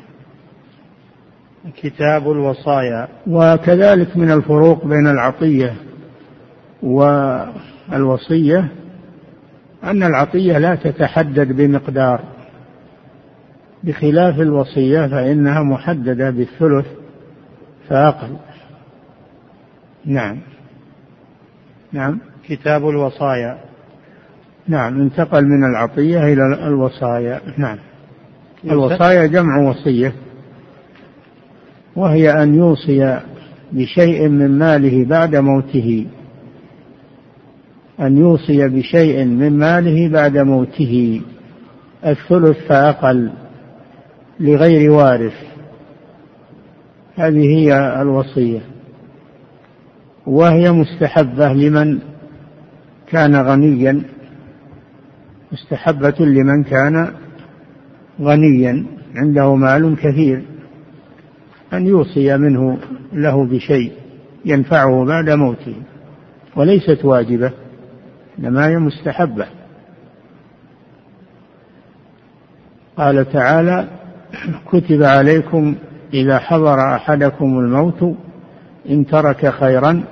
[1.76, 3.09] كتاب الوصايا.
[3.26, 5.74] وكذلك من الفروق بين العطية
[6.83, 8.68] والوصية
[9.85, 12.36] أن العطية لا تتحدد بمقدار.
[13.87, 16.87] بخلاف الوصية فإنها محددة بالثلث
[17.88, 18.37] فأقل.
[20.05, 20.38] نعم.
[21.92, 22.18] نعم.
[22.49, 23.59] كتاب الوصايا.
[24.68, 25.01] نعم.
[25.01, 27.40] انتقل من العطية إلى الوصايا.
[27.59, 27.79] نعم.
[28.64, 30.12] الوصايا جمع وصية
[31.96, 33.20] وهي أن يوصي
[33.72, 36.07] بشيء من ماله بعد موته.
[38.01, 41.22] أن يوصي بشيء من ماله بعد موته.
[42.07, 43.31] الثلث فأقل.
[44.40, 45.35] لغير وارث.
[47.16, 48.61] هذه هي الوصية.
[50.27, 51.99] وهي مستحبة لمن
[53.07, 54.03] كان غنيا.
[55.53, 57.12] مستحبة لمن كان
[58.20, 58.87] غنيا.
[59.16, 60.42] عنده مال كثير.
[61.72, 62.79] أن يوصي منه
[63.12, 63.92] له بشيء
[64.44, 65.75] ينفعه بعد موته.
[66.57, 67.53] وليست واجبة
[68.38, 69.46] إنما هي مستحبة.
[72.96, 73.88] قال تعالى
[74.73, 75.75] كتب عليكم
[76.15, 78.17] إذا حضر أحدكم الموت
[78.91, 80.05] إن ترك خيرا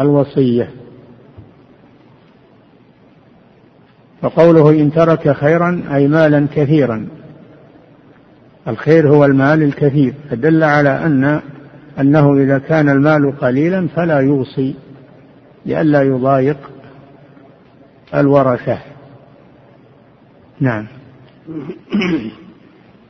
[0.00, 0.70] الوصية.
[4.22, 7.06] فقوله إن ترك خيرا أي مالا كثيرا.
[8.68, 10.14] الخير هو المال الكثير.
[10.30, 11.40] فدل على أن
[12.00, 14.74] أنه إذا كان المال قليلا فلا يوصي
[15.66, 16.56] لئلا يضايق
[18.14, 18.78] الورثة.
[20.60, 20.86] نعم.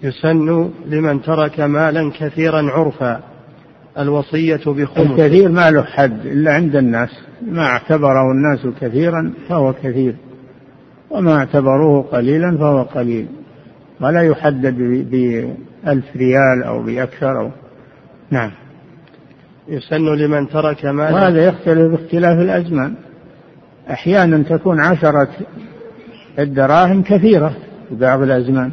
[0.02, 3.20] يسن لمن ترك مالا كثيرا عرفا
[3.98, 4.98] الوصية بخمس.
[4.98, 7.10] الكثير ما له حد إلا عند الناس
[7.42, 10.14] ما اعتبره الناس كثيرا فهو كثير
[11.10, 13.26] وما اعتبروه قليلا فهو قليل.
[14.00, 14.74] ولا يحدد
[15.10, 17.50] بألف ريال أو بأكثر أو
[18.30, 18.50] نعم.
[19.68, 21.14] يسن لمن ترك مالا.
[21.14, 22.94] وهذا يختلف باختلاف الأزمان.
[23.90, 25.28] أحيانا تكون عشرة
[26.38, 27.56] الدراهم كثيرة
[27.88, 28.72] في بعض الأزمان.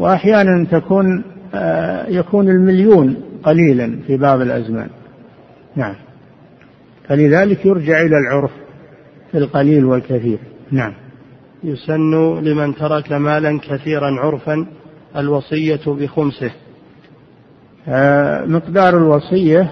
[0.00, 4.88] وأحيانا تكون آه، يكون المليون قليلا في بعض الأزمان.
[5.76, 5.94] نعم.
[7.08, 8.50] فلذلك يرجع إلى العرف
[9.32, 10.38] في القليل والكثير.
[10.70, 10.92] نعم.
[11.64, 14.66] يسن لمن ترك مالا كثيرا عرفا
[15.16, 16.50] الوصية بخمسه.
[17.88, 19.70] آه، مقدار الوصية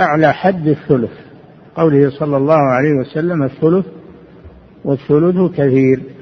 [0.00, 1.12] أعلى حد الثلث.
[1.76, 3.86] قوله صلى الله عليه وسلم الثلث
[4.84, 6.17] والثلث كثير.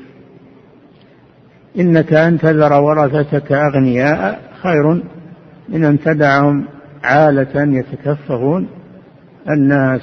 [1.78, 5.02] إنك أن تذر ورثتك أغنياء خير
[5.68, 6.64] من أن تدعهم
[7.04, 8.68] عالة يتكففون
[9.50, 10.00] الناس.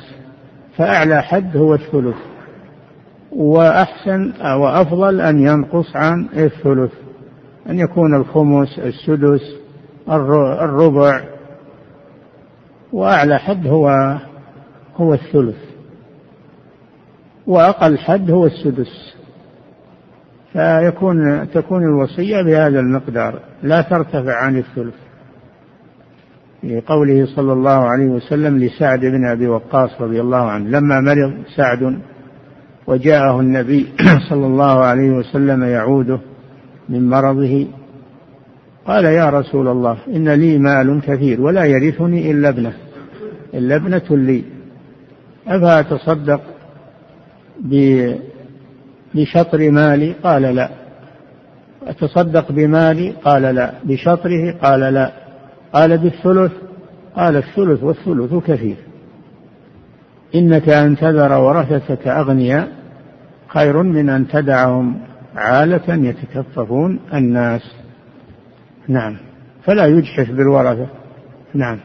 [0.77, 2.15] فأعلى حد هو الثلث
[3.31, 6.91] وأحسن وأفضل أن ينقص عن الثلث
[7.69, 9.41] أن يكون الخمس السدس
[10.09, 11.23] الربع.
[12.93, 14.17] وأعلى حد هو
[14.95, 15.57] هو الثلث
[17.47, 19.15] وأقل حد هو السدس.
[20.53, 23.39] فيكون تكون الوصية بهذا المقدار.
[23.63, 24.93] لا ترتفع عن الثلث.
[26.63, 31.99] لقوله صلى الله عليه وسلم لسعد بن أبي وقاص رضي الله عنه لما مرض سعد
[32.87, 33.87] وجاءه النبي
[34.29, 36.19] صلى الله عليه وسلم يعوده
[36.89, 37.67] من مرضه
[38.85, 42.73] قال يا رسول الله إن لي مال كثير ولا يرثني إلا ابنة
[43.53, 44.43] إلا ابنة لي.
[45.47, 46.41] أفأتصدق
[49.15, 50.69] بشطر مالي قال لا.
[51.87, 53.73] أتصدق بمالي قال لا.
[53.83, 55.11] بشطره قال لا.
[55.73, 56.51] قال بالثلث
[57.15, 58.75] قال الثلث والثلث كثير.
[60.35, 62.67] إنك أن تذر ورثتك أغنياء
[63.47, 64.99] خير من أن تدعهم
[65.35, 67.61] عالة يتكففون الناس.
[68.87, 69.17] نعم.
[69.63, 70.87] فلا يجحف بالورثة.
[71.53, 71.79] نعم.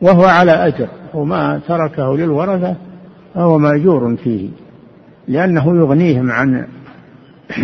[0.00, 0.88] وهو على أجر.
[1.14, 2.76] وما تركه للورثة
[3.34, 4.50] فهو مأجور فيه.
[5.28, 6.66] لأنه يغنيهم عن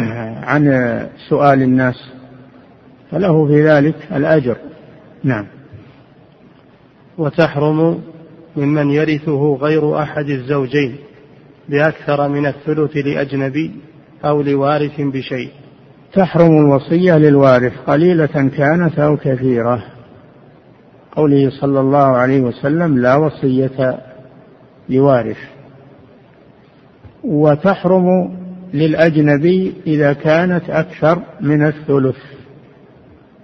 [0.51, 0.64] عن
[1.29, 2.12] سؤال الناس
[3.11, 4.57] فله في ذلك الأجر.
[5.25, 5.46] نعم.
[7.18, 8.01] وتحرم
[8.57, 10.96] ممن يرثه غير أحد الزوجين
[11.68, 13.70] بأكثر من الثلث لأجنبي
[14.25, 15.51] أو لوارث بشيء.
[16.12, 19.85] تحرم الوصية للوارث قليلة كانت أو كثيرة.
[21.16, 23.98] قوله صلى الله عليه وسلم لا وصية
[24.88, 25.52] لوارث.
[27.25, 28.37] وتحرم
[28.75, 32.17] للأجنبي إذا كانت أكثر من الثلث.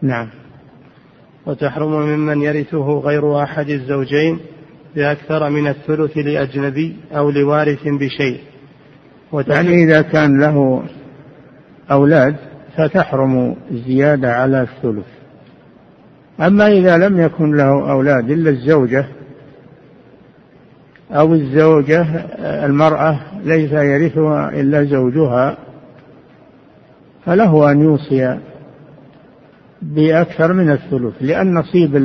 [0.02, 0.28] نعم.
[1.46, 4.38] وتحرم ممن يرثه غير أحد الزوجين
[4.96, 8.40] بأكثر من الثلث لأجنبي أو لوارث بشيء.
[9.32, 10.82] يعني إذا كان له
[11.90, 12.36] أولاد
[12.76, 15.06] فتحرم الزيادة على الثلث.
[16.40, 19.06] أما إذا لم يكن له أولاد إلا الزوجة
[21.10, 22.02] أو الزوجة
[22.64, 25.56] المرأة ليس يرثها إلا زوجها
[27.24, 28.38] فله أن يوصي
[29.82, 31.96] بأكثر من الثلث لأن نصيب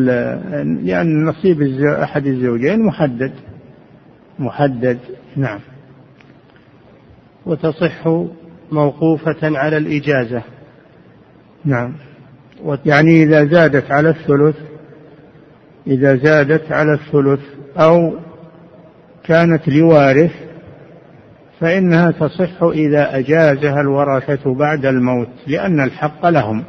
[0.84, 3.32] لأن نصيب أحد الزوجين محدد
[4.40, 4.98] محدد
[5.36, 5.60] نعم.
[7.46, 8.08] وتصح
[8.72, 10.42] موقوفة على الإجازة.
[11.66, 11.94] نعم.
[12.86, 14.56] يعني إذا زادت على الثلث
[15.88, 17.40] إذا زادت على الثلث
[17.78, 18.14] أو
[19.24, 20.32] كانت لوارث
[21.60, 26.64] فإنها تصح إذا أجازها الورثة بعد الموت لأن الحق لهم.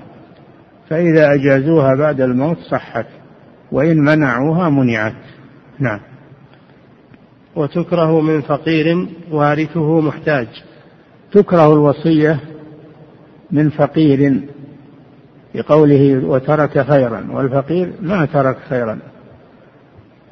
[0.90, 3.07] فإذا أجازوها بعد الموت صحت
[3.73, 5.14] وإن منعوها منعت.
[5.79, 6.01] نعم.
[7.57, 10.47] وتكره من فقير وارثه محتاج.
[11.33, 12.40] تكره الوصية
[13.51, 14.40] من فقير
[15.55, 18.99] بقوله وترك خيرا والفقير ما ترك خيرا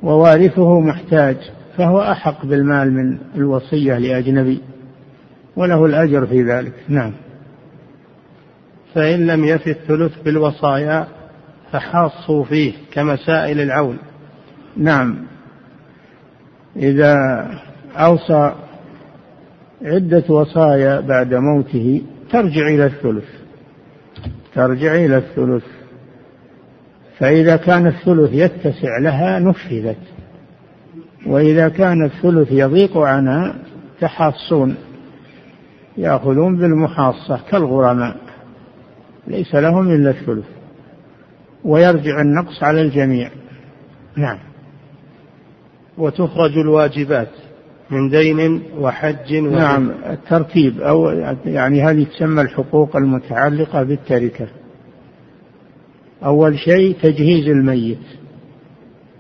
[0.03, 1.37] ووارثه محتاج.
[1.77, 4.61] فهو أحق بالمال من الوصية لأجنبي
[5.57, 6.73] وله الأجر في ذلك.
[6.89, 7.13] نعم.
[8.95, 11.07] فإن لم يف الثلث بالوصايا
[11.73, 13.99] فحاصوا فيه كمسائل العون.
[14.77, 15.27] نعم.
[16.77, 17.15] إذا
[17.97, 18.55] أوصى
[19.83, 23.29] عدة وصايا بعد موته ترجع إلى الثلث.
[24.55, 25.65] ترجع إلى الثلث.
[27.19, 30.22] فإذا كان الثلث يتسع لها نفذت.
[31.27, 33.55] وإذا كان الثلث يضيق عنها
[34.01, 34.75] تحاصون
[35.97, 38.17] يأخذون بالمحاصة كالغرماء
[39.27, 40.47] ليس لهم إلا الثلث
[41.65, 43.31] ويرجع النقص على الجميع.
[44.17, 44.39] نعم.
[45.99, 47.29] وتخرج الواجبات
[47.91, 51.09] من دين وحج نعم الترتيب أو
[51.45, 54.47] يعني هذه تسمى الحقوق المتعلقة بالتركة.
[56.25, 57.99] أول شيء تجهيز الميت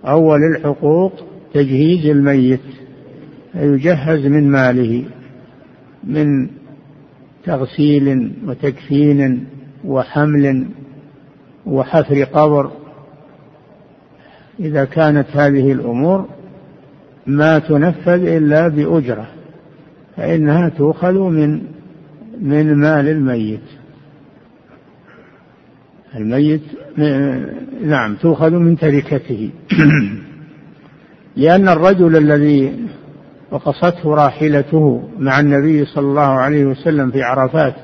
[0.04, 2.60] أول الحقوق تجهيز الميت
[3.54, 5.04] يجهز من ماله
[6.04, 6.48] من
[7.44, 9.46] تغسيل وتكفين
[9.84, 10.66] وحمل
[11.66, 12.70] وحفر قبر.
[14.60, 16.28] إذا كانت هذه الأمور
[17.26, 19.26] ما تنفذ إلا بأجرة
[20.16, 21.62] فإنها تؤخذ من
[22.40, 23.60] من مال الميت.
[26.16, 26.62] الميت
[27.84, 29.50] نعم تؤخذ من تركته.
[31.36, 32.72] لأن الرجل الذي
[33.50, 37.74] وقصته راحلته مع النبي صلى الله عليه وسلم في عرفات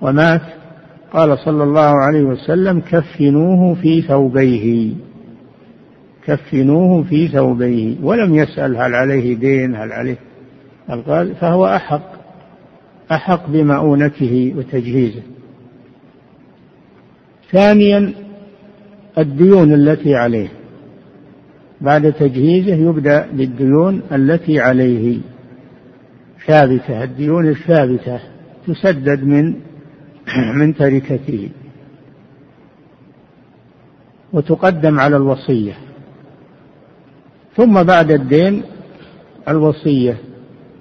[0.00, 0.42] ومات
[1.12, 4.92] قال صلى الله عليه وسلم كفنوه في ثوبيه
[6.26, 10.18] كفنوه في ثوبيه ولم يسأل هل عليه دين هل عليه
[11.06, 12.18] قال فهو أحق
[13.12, 15.22] أحق بمؤونته وتجهيزه.
[17.52, 18.12] ثانيا
[19.18, 20.48] الديون التي عليه.
[21.80, 25.20] بعد تجهيزه يبدأ بالديون التي عليه.
[26.46, 28.20] ثابتة الديون الثابتة
[28.66, 29.54] تسدد من
[30.60, 31.48] من تركته.
[34.32, 35.72] وتقدم على الوصية.
[37.56, 38.62] ثم بعد الدين
[39.48, 40.16] الوصية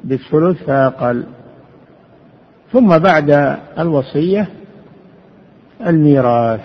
[0.04, 1.24] بالثلث فأقل.
[2.72, 4.48] ثم بعد الوصية
[5.88, 6.62] الميراث.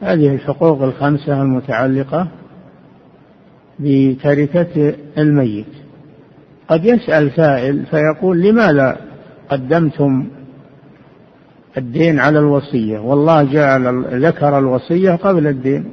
[0.00, 2.28] هذه الحقوق الخمسة المتعلقة
[3.80, 5.66] بتركة الميت.
[6.68, 8.96] قد يسأل سائل فيقول لماذا
[9.50, 10.26] قدمتم
[11.78, 15.84] الدين على الوصية؟ والله جعل ذكر الوصية قبل الدين.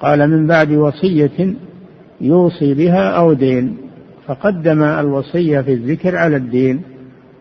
[0.00, 1.54] قال من بعد وصية
[2.20, 3.76] يوصي بها أو دين.
[4.26, 6.82] فقدم الوصية في الذكر على الدين.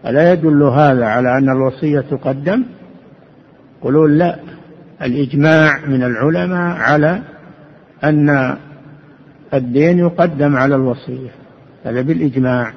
[0.06, 2.64] ألا يدل هذا على أن الوصية تقدم؟
[3.80, 4.40] يقولون لا.
[5.02, 7.22] الإجماع من العلماء على
[8.04, 8.56] أن
[9.54, 11.30] الدين يقدم على الوصية
[11.84, 12.74] هذا بالإجماع.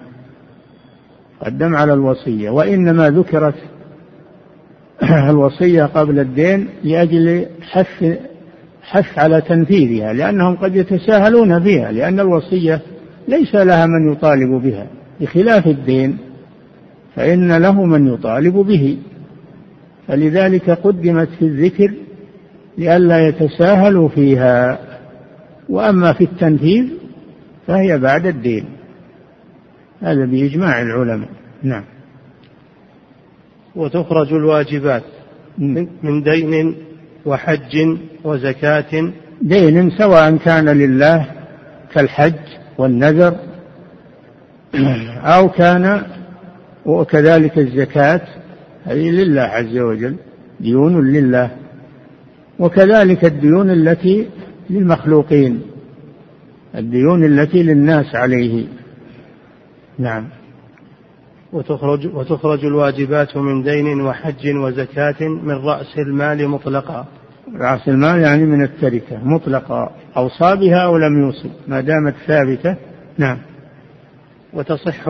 [1.41, 3.55] قدم على الوصية وإنما ذكرت
[5.31, 8.19] الوصية قبل الدين لأجل حث
[8.83, 12.81] حث على تنفيذها لأنهم قد يتساهلون فيها لأن الوصية
[13.29, 14.87] ليس لها من يطالب بها
[15.21, 16.19] بخلاف الدين
[17.17, 18.97] فإن له من يطالب به.
[20.09, 21.95] فلذلك قدمت في الذكر
[22.79, 24.79] لئلا يتساهلوا فيها.
[25.69, 26.85] وأما في التنفيذ
[27.67, 28.65] فهي بعد الدين.
[30.03, 31.29] هذا بإجماع العلماء.
[31.63, 31.85] نعم.
[33.77, 35.03] وتخرج الواجبات
[36.03, 36.77] من دين
[37.27, 39.13] وحج وزكاة.
[39.43, 41.27] دين سواء كان لله
[41.95, 42.35] كالحج
[42.79, 43.37] والنذر
[45.25, 46.03] أو كان
[46.87, 48.21] وكذلك الزكاة
[48.85, 50.17] هذه لله عز وجل
[50.61, 51.51] ديون لله.
[52.59, 54.29] وكذلك الديون التي
[54.71, 55.63] للمخلوقين
[56.75, 58.67] الديون التي للناس عليه.
[59.99, 60.25] نعم.
[61.53, 67.07] وتخرج وتخرج الواجبات من دين وحج وزكاة من رأس المال مطلقا.
[67.55, 69.91] رأس المال يعني من التركة مطلقة.
[70.17, 72.77] أوصى بها أو لم يوصي ما دامت ثابتة.
[73.19, 73.39] نعم.
[74.53, 75.09] وتصح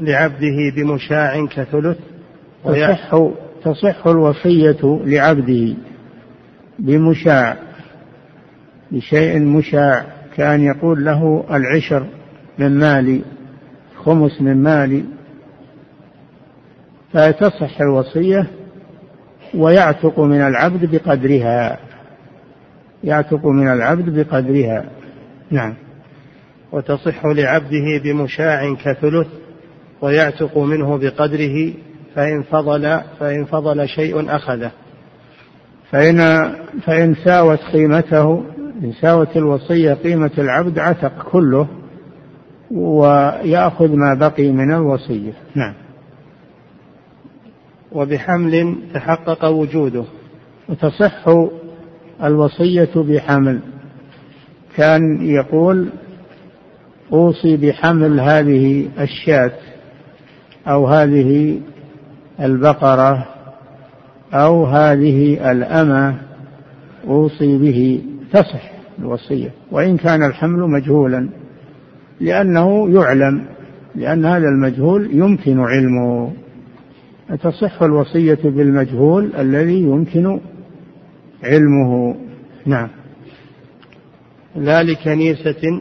[0.00, 1.98] لعبده بمشاع كثلث
[2.64, 3.16] تصح
[3.64, 5.74] تصح الوصية لعبده
[6.78, 7.67] بمشاع.
[8.90, 12.06] بشيء مشاع كأن يقول له العشر
[12.58, 13.22] من مالي
[14.04, 15.04] خمس من مالي.
[17.12, 18.46] فتصح الوصية
[19.54, 21.78] ويعتق من العبد بقدرها.
[23.04, 24.84] يعتق من العبد بقدرها.
[25.50, 25.74] نعم.
[26.72, 29.26] وتصح لعبده بمشاع كثلث
[30.00, 31.72] ويعتق منه بقدره
[32.14, 34.70] فإن فضل فإن فضل شيء أخذه.
[35.90, 36.18] فإن
[36.84, 38.44] فإن ساوت قيمته
[38.82, 41.68] إن ساوت الوصية قيمة العبد عتق كله
[42.70, 45.32] ويأخذ ما بقي من الوصية.
[45.54, 45.74] نعم.
[47.92, 50.04] وبحمل تحقق وجوده.
[50.68, 51.24] وتصح
[52.24, 53.60] الوصية بحمل.
[54.76, 55.88] كان يقول
[57.12, 59.52] أوصي بحمل هذه الشاة
[60.68, 61.60] أو هذه
[62.40, 63.26] البقرة
[64.32, 66.18] أو هذه الأمة
[67.06, 68.02] أوصي به
[68.32, 71.28] تصح الوصية وإن كان الحمل مجهولا
[72.20, 73.44] لأنه يعلم
[73.94, 76.32] لأن هذا المجهول يمكن علمه.
[77.42, 80.40] تصح الوصية بالمجهول الذي يمكن
[81.44, 82.16] علمه؟
[82.66, 82.88] نعم.
[84.56, 85.80] لا لكنيسة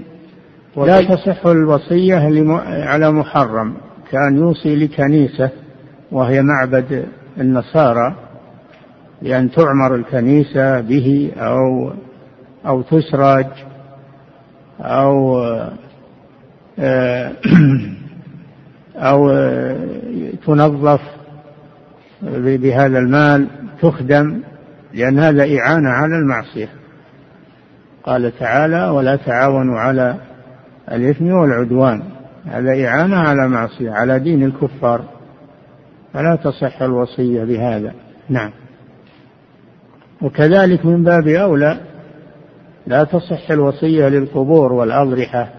[0.78, 2.16] لا تصح الوصية
[2.88, 3.74] على محرم
[4.12, 5.50] كأن يوصي لكنيسة
[6.12, 7.06] وهي معبد
[7.38, 8.16] النصارى
[9.22, 11.92] لأن تعمر الكنيسة به أو
[12.68, 13.48] أو تسرج
[14.82, 15.40] أو
[16.80, 17.32] آه،
[18.96, 19.30] أو
[20.46, 21.02] تنظف
[22.22, 23.48] بهذا المال
[23.82, 24.42] تخدم
[24.94, 26.70] لأن هذا إعانة على المعصية.
[28.04, 30.16] قال تعالى ولا تعاونوا على
[30.92, 32.04] الإثم والعدوان
[32.46, 35.04] هذا إعانة على معصية على دين الكفار.
[36.14, 37.94] فلا تصح الوصية بهذا.
[38.30, 38.52] نعم.
[40.22, 41.78] وكذلك من باب أولى
[42.88, 45.50] لا تصح الوصية للقبور والأضرحة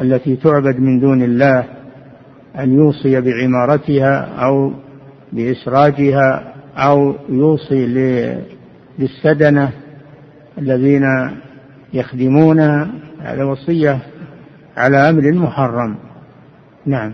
[0.00, 1.64] التي تعبد من دون الله
[2.58, 4.72] أن يوصي بعمارتها أو
[5.32, 7.86] بإسراجها أو يوصي
[8.98, 9.72] للسدنة
[10.58, 11.04] الذين
[11.92, 12.90] يخدمونها
[13.20, 13.98] هذا وصية
[14.76, 15.96] على أمر محرم.
[16.86, 17.12] نعم.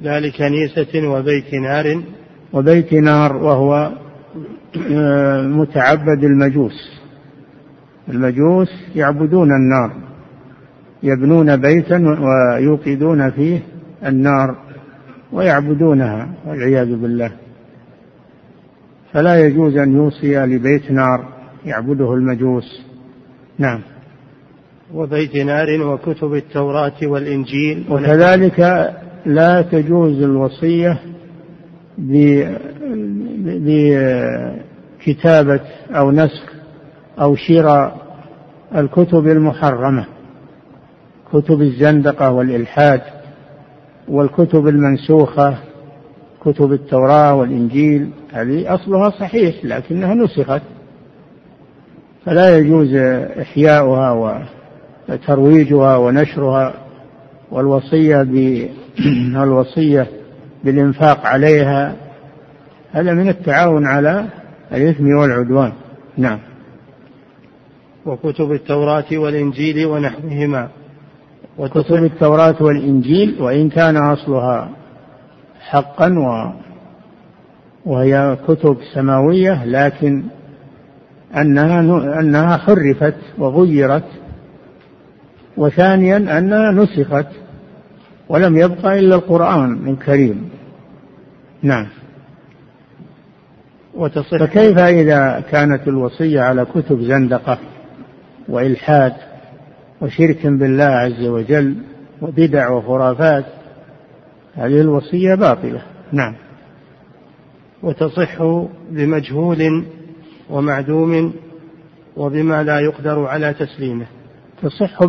[0.00, 2.02] لا لكنيسة وبيت نار.
[2.52, 3.92] وبيت نار وهو
[5.42, 7.02] متعبد المجوس.
[8.08, 9.92] المجوس يعبدون النار
[11.02, 13.62] يبنون بيتا ويوقدون فيه
[14.06, 14.56] النار
[15.32, 17.30] ويعبدونها والعياذ بالله.
[19.12, 21.28] فلا يجوز أن يوصي لبيت نار
[21.66, 22.82] يعبده المجوس.
[23.58, 23.80] نعم.
[24.94, 27.84] وبيت نار وكتب التوراة والإنجيل.
[27.90, 28.60] وكذلك
[29.26, 30.98] لا تجوز الوصية
[34.98, 36.52] بكتابة أو نسخ
[37.20, 37.96] أو شراء
[38.76, 40.06] الكتب المحرمة
[41.32, 43.00] كتب الزندقة والإلحاد
[44.08, 45.58] والكتب المنسوخة
[46.40, 50.62] كتب التوراة والإنجيل هذه أصلها صحيح لكنها نسخت
[52.24, 52.94] فلا يجوز
[53.40, 54.44] إحياؤها
[55.08, 56.74] وترويجها ونشرها
[57.50, 58.22] والوصية
[59.44, 60.06] الوصية
[60.64, 61.96] بالإنفاق عليها
[62.92, 64.26] هذا من التعاون على
[64.72, 65.72] الإثم والعدوان.
[66.16, 66.38] نعم.
[68.06, 70.68] وكتب التوراة والإنجيل ونحوهما.
[71.58, 74.70] كتب التوراة والإنجيل وإن كان أصلها
[75.60, 76.52] حقا و
[77.86, 80.22] وهي كتب سماوية لكن
[81.36, 81.80] أنها
[82.20, 84.08] أنها حرفت وغيرت.
[85.56, 87.26] وثانيا أنها نسخت
[88.28, 90.50] ولم يبقى إلا القرآن الكريم.
[91.62, 91.86] نعم.
[93.94, 94.36] وتصح.
[94.36, 97.58] فكيف إذا كانت الوصية على كتب زندقة
[98.48, 99.12] وإلحاد
[100.00, 101.76] وشرك بالله عز وجل
[102.22, 103.44] وبدع وخرافات
[104.54, 105.82] هذه الوصية باطلة.
[106.12, 106.34] نعم.
[107.82, 108.42] وتصح
[108.90, 109.84] بمجهول
[110.50, 111.34] ومعدوم
[112.16, 114.06] وبما لا يقدر على تسليمه.
[114.62, 115.04] تصح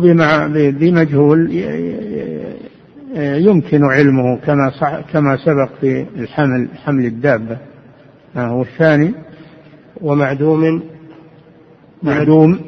[0.52, 1.50] بمجهول
[3.16, 4.72] يمكن علمه كما
[5.12, 7.06] كما سبق في الحمل حمل
[8.36, 9.14] الدابة والثاني
[10.00, 10.82] ومعدوم.
[12.02, 12.58] معدوم.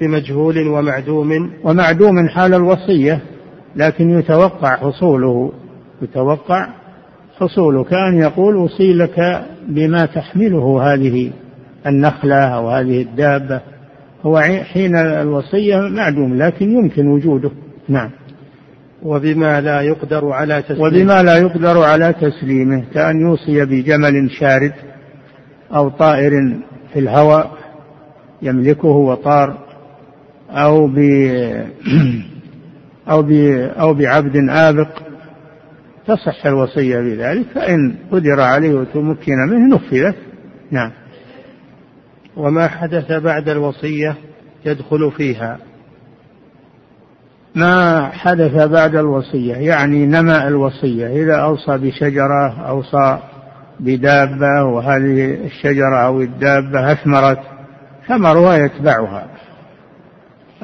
[0.00, 1.50] بمجهول ومعدوم.
[1.64, 3.20] ومعدوم حال الوصية
[3.76, 5.52] لكن يتوقع حصوله.
[6.02, 6.68] يتوقع
[7.38, 7.84] حصوله.
[7.84, 11.30] كأن يقول أوصي لك بما تحمله هذه
[11.86, 13.60] النخلة أو هذه الدابة.
[14.22, 17.50] هو حين الوصية معدوم لكن يمكن وجوده.
[17.88, 18.10] نعم.
[19.02, 20.84] وبما لا يقدر على تسليمه.
[20.84, 22.84] وبما لا يقدر على تسليمه.
[22.94, 24.72] كأن يوصي بجمل شارد.
[25.74, 26.60] أو طائر
[26.92, 27.50] في الهواء
[28.42, 29.58] يملكه وطار
[30.50, 30.98] أو ب
[33.10, 33.32] أو ب
[33.80, 34.88] أو بعبد آبق
[36.06, 40.16] تصح الوصية بذلك فإن قدر عليه وتمكن منه نفذت.
[40.70, 40.90] نعم.
[42.36, 44.16] وما حدث بعد الوصية
[44.66, 45.58] يدخل فيها؟
[47.54, 53.18] ما حدث بعد الوصية يعني نماء الوصية إذا أوصى بشجرة أوصى
[53.80, 57.38] بدابة وهذه الشجرة أو الدابة أثمرت
[58.08, 59.26] ثمرها يتبعها.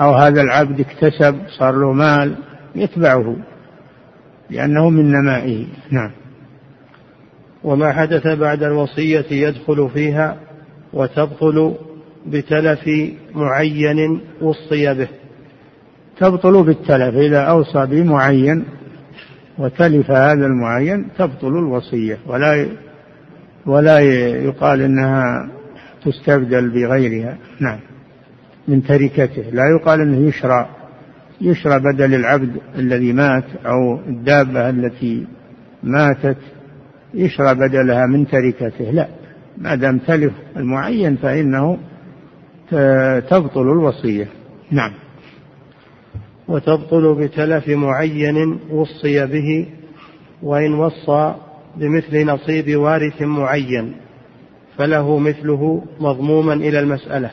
[0.00, 2.36] أو هذا العبد اكتسب صار له مال
[2.74, 3.36] يتبعه
[4.50, 5.66] لأنه من نمائه.
[5.90, 6.10] نعم.
[7.64, 10.36] وما حدث بعد الوصية يدخل فيها
[10.92, 11.74] وتبطل
[12.26, 12.90] بتلف
[13.34, 15.08] معين وصي به.
[16.20, 18.64] تبطل بالتلف إذا أوصى بمعين
[19.58, 22.66] وتلف هذا المعين تبطل الوصية ولا
[23.66, 23.98] ولا
[24.44, 25.48] يقال إنها
[26.04, 27.38] تستبدل بغيرها.
[27.60, 27.78] نعم.
[28.68, 29.42] من تركته.
[29.52, 30.68] لا يقال إنه يشرى.
[31.40, 35.26] يشرى بدل العبد الذي مات أو الدابة التي
[35.82, 36.38] ماتت.
[37.14, 38.90] يشرى بدلها من تركته.
[38.90, 39.08] لا.
[39.58, 41.78] ما دام تلف المعين فإنه
[43.30, 44.28] تبطل الوصية.
[44.70, 44.92] نعم.
[46.48, 49.66] وتبطل بتلف معين وصي به
[50.42, 51.34] وإن وصى
[51.76, 53.94] بمثل نصيب وارث معين
[54.78, 57.30] فله مثله مضموما إلى المسألة.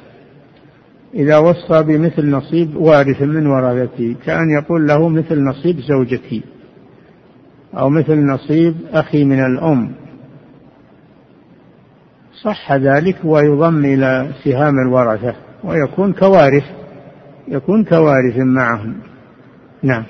[1.13, 6.43] إذا وصى بمثل نصيب وارث من ورثته كأن يقول له مثل نصيب زوجتي
[7.73, 9.91] أو مثل نصيب أخي من الأم.
[12.41, 16.63] صح ذلك ويضم إلى سهام الورثة ويكون كوارث
[17.47, 18.95] يكون كوارث معهم.
[19.83, 20.03] نعم.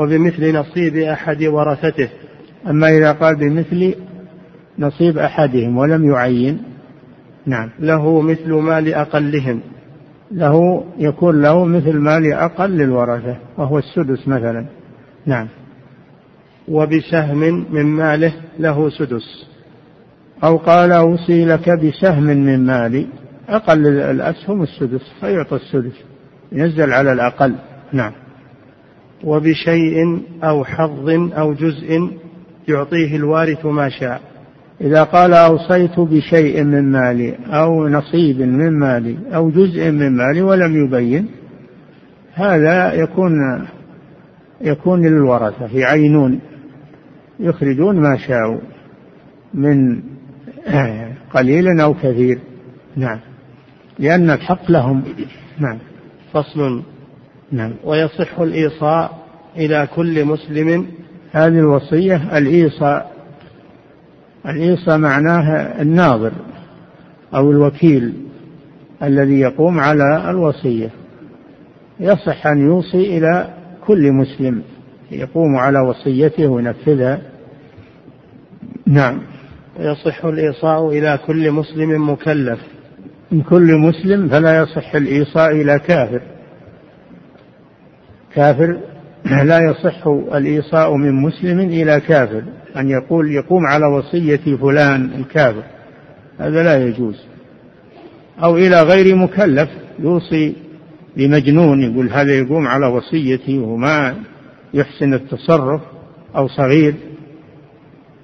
[0.00, 2.08] وبمثل نصيب أحد ورثته
[2.66, 3.94] أما إذا قال بمثل
[4.78, 6.62] نصيب أحدهم ولم يعين
[7.46, 7.70] نعم.
[7.78, 9.60] له مثل مال أقلهم.
[10.32, 14.66] له يكون له مثل مال أقل الورثة وهو السدس مثلا.
[15.26, 15.48] نعم.
[16.68, 19.46] وبسهم من ماله له سدس.
[20.44, 23.06] أو قال أوصي لك بسهم من مالي
[23.48, 25.96] أقل الأسهم السدس فيعطى السدس
[26.52, 27.54] ينزل على الأقل.
[27.92, 28.12] نعم.
[29.24, 32.10] وبشيء أو حظ أو جزء
[32.68, 34.20] يعطيه الوارث ما شاء.
[34.80, 40.84] إذا قال أوصيت بشيء من مالي أو نصيب من مالي أو جزء من مالي ولم
[40.84, 41.26] يبين
[42.34, 43.32] هذا يكون
[44.60, 46.40] يكون للورثة يعينون
[47.40, 48.60] يخرجون ما شاءوا
[49.54, 50.02] من
[51.34, 52.38] قليل أو كثير.
[52.96, 53.18] نعم.
[53.98, 55.02] لأن الحق لهم.
[55.58, 55.78] نعم.
[56.32, 56.82] فصل
[57.52, 57.72] نعم.
[57.84, 59.18] ويصح الإيصاء
[59.56, 60.86] إلى كل مسلم.
[61.32, 63.12] هذه الوصية الإيصاء.
[64.46, 66.32] الإيصى معناه الناظر
[67.34, 68.14] أو الوكيل
[69.02, 70.90] الذي يقوم على الوصية.
[72.00, 73.54] يصح أن يوصي إلى
[73.86, 74.62] كل مسلم
[75.10, 77.20] يقوم على وصيته وينفذها
[78.86, 79.20] نعم.
[79.78, 82.60] يصح الإيصاء إلى كل مسلم مكلف.
[83.32, 86.22] من كل مسلم فلا يصح الإيصاء إلى كافر.
[88.34, 88.80] كافر
[89.44, 92.42] لا يصح الإيصاء من مسلم إلى كافر
[92.76, 95.62] أن يقول يقوم على وصية فلان الكافر.
[96.38, 97.24] هذا لا يجوز.
[98.42, 99.68] أو إلى غير مكلف
[99.98, 100.54] يوصي
[101.16, 104.14] بمجنون يقول هذا يقوم على وصيتي وما
[104.74, 105.80] يحسن التصرف
[106.36, 106.94] أو صغير.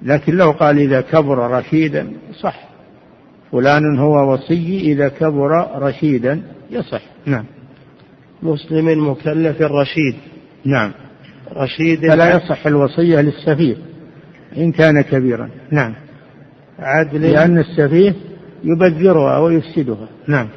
[0.01, 2.07] لكن لو قال إذا كبر رشيدا
[2.39, 2.67] صح
[3.51, 6.41] فلان هو وصي إذا كبر رشيدا
[6.71, 7.01] يصح.
[7.25, 7.45] نعم.
[8.43, 10.15] مسلم مكلف رشيد.
[10.65, 10.91] نعم.
[11.55, 13.75] رشيد فلا يصح الوصية للسفيه
[14.57, 15.49] إن كان كبيرا.
[15.71, 15.93] نعم.
[16.79, 17.21] عدل.
[17.21, 18.15] لأن السفيه
[18.63, 20.07] يبذرها ويفسدها.
[20.27, 20.47] نعم.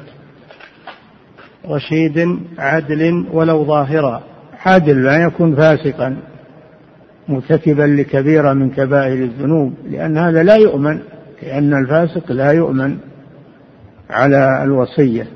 [1.69, 4.23] رشيد عدل ولو ظاهرا.
[4.65, 6.17] عادل لا يكون فاسقا
[7.27, 10.99] مرتكبا لكبيرة من كبائر الذنوب لأن هذا لا يؤمن
[11.43, 12.97] لأن الفاسق لا يؤمن
[14.09, 15.27] على الوصية.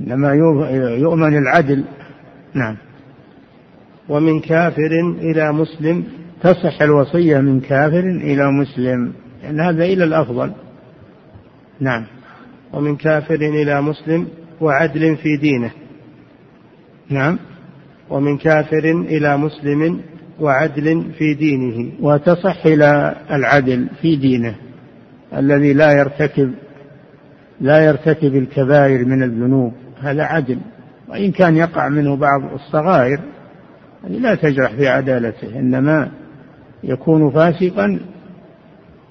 [0.00, 0.34] إنما
[0.96, 1.84] يؤمن العدل.
[2.54, 2.76] نعم.
[4.08, 6.04] ومن كافر إلى مسلم.
[6.42, 10.52] تصح الوصية من كافر إلى مسلم لأن هذا إلى الأفضل.
[11.80, 12.06] نعم.
[12.72, 14.28] ومن كافر إلى مسلم
[14.60, 15.70] وعدل في دينه.
[17.10, 17.38] نعم.
[18.10, 20.00] ومن كافر إلى مسلم
[20.40, 21.92] وعدل في دينه.
[22.00, 24.54] وتصح إلى العدل في دينه
[25.36, 26.54] الذي لا يرتكب
[27.60, 29.72] لا يرتكب الكبائر من الذنوب.
[30.02, 30.58] هذا عدل.
[31.08, 33.20] وإن كان يقع منه بعض الصغائر
[34.08, 36.10] لا تجرح في عدالته إنما
[36.84, 38.00] يكون فاسقا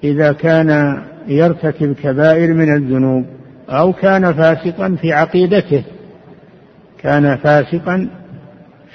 [0.04, 3.26] إذا كان يرتكب كبائر من الذنوب
[3.68, 5.84] أو كان فاسقا في عقيدته.
[6.98, 8.08] كان فاسقا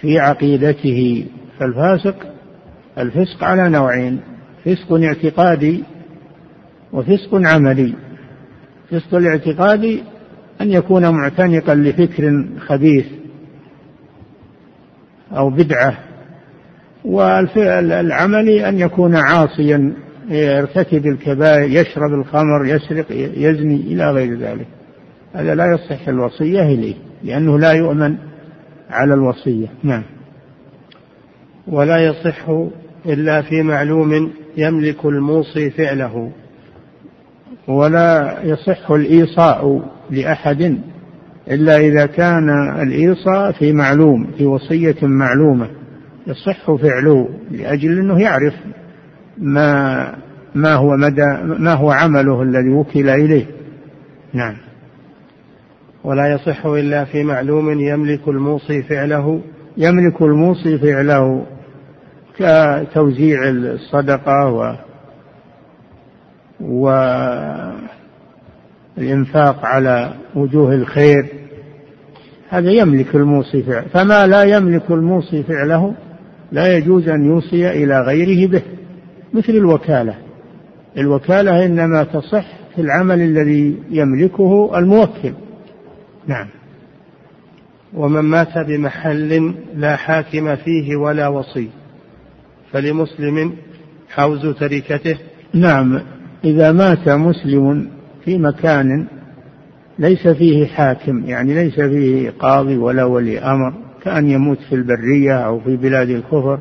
[0.02, 1.26] في عقيدته.
[1.60, 2.16] فالفاسق
[2.98, 4.20] الفسق على نوعين
[4.66, 5.84] فسق اعتقادي
[6.94, 7.94] وفسق عملي.
[8.92, 10.04] فسق الاعتقادي
[10.62, 13.06] أن يكون معتنقا لفكر خبيث
[15.32, 15.98] أو بدعة
[17.06, 19.94] والعملي أن يكون عاصيا
[20.30, 24.68] يرتكب الكبائر يشرب الخمر يسرق يزني إلى غير ذلك.
[25.34, 28.16] هذا لا يصح الوصية إليه لأنه لا يؤمن
[28.90, 29.68] على الوصية.
[29.84, 30.04] نعم.
[31.68, 32.50] ولا يصح
[33.06, 36.32] إلا في معلوم يملك الموصي فعله.
[37.68, 40.78] ولا يصح الإيصاء لأحد
[41.52, 42.50] إلا إذا كان
[42.82, 45.68] الإيصاء في معلوم في وصية معلومة.
[46.28, 48.54] يصح فعله لأجل أنه يعرف
[49.38, 50.12] ما
[50.56, 53.46] ما هو مدى ما هو عمله الذي وكل إليه.
[54.34, 54.56] نعم.
[56.04, 59.42] ولا يصح إلا في معلوم يملك الموصي فعله.
[59.78, 61.46] يملك الموصي فعله
[62.38, 64.76] كتوزيع الصدقة و
[66.62, 67.86] والإنفاق
[69.66, 71.26] على وجوه الخير
[72.50, 75.94] هذا يملك الموصي فعله فما لا يملك الموصي فعله
[76.52, 78.62] لا يجوز أن يوصي إلى غيره به
[79.34, 80.16] مثل الوكالة
[80.98, 82.46] الوكالة إنما تصح
[82.76, 85.34] في العمل الذي يملكه الموكل.
[86.28, 86.48] نعم.
[87.94, 91.70] ومن مات بمحل لا حاكم فيه ولا وصي
[92.72, 93.54] فلمسلم
[94.10, 95.18] حوز تركته.
[95.54, 96.02] نعم.
[96.46, 97.88] إذا مات مسلم
[98.26, 99.08] في مكان
[100.00, 103.74] ليس فيه حاكم يعني ليس فيه قاضي ولا ولي أمر
[104.04, 106.60] كأن يموت في البرية أو في بلاد الكفر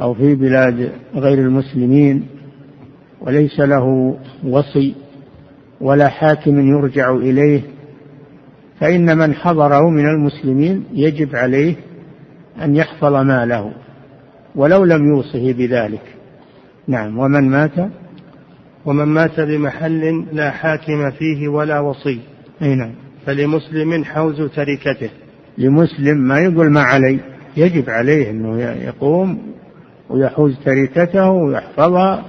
[0.00, 2.26] أو في بلاد غير المسلمين
[3.20, 4.94] وليس له وصي
[5.80, 7.60] ولا حاكم يرجع إليه
[8.80, 11.74] فإن من حضره من المسلمين يجب عليه
[12.62, 13.72] أن يحفظ ماله
[14.54, 16.02] ولو لم يوصه بذلك.
[16.88, 17.72] نعم ومن مات
[18.86, 22.20] ومن مات بمحل لا حاكم فيه ولا وصي.
[22.62, 22.92] أي نعم.
[23.26, 25.10] فلمسلم حوز تركته.
[25.58, 27.18] لمسلم ما يقول ما علي
[27.56, 29.38] يجب عليه أنه يقوم
[30.10, 32.24] ويحوز تركته ويحفظها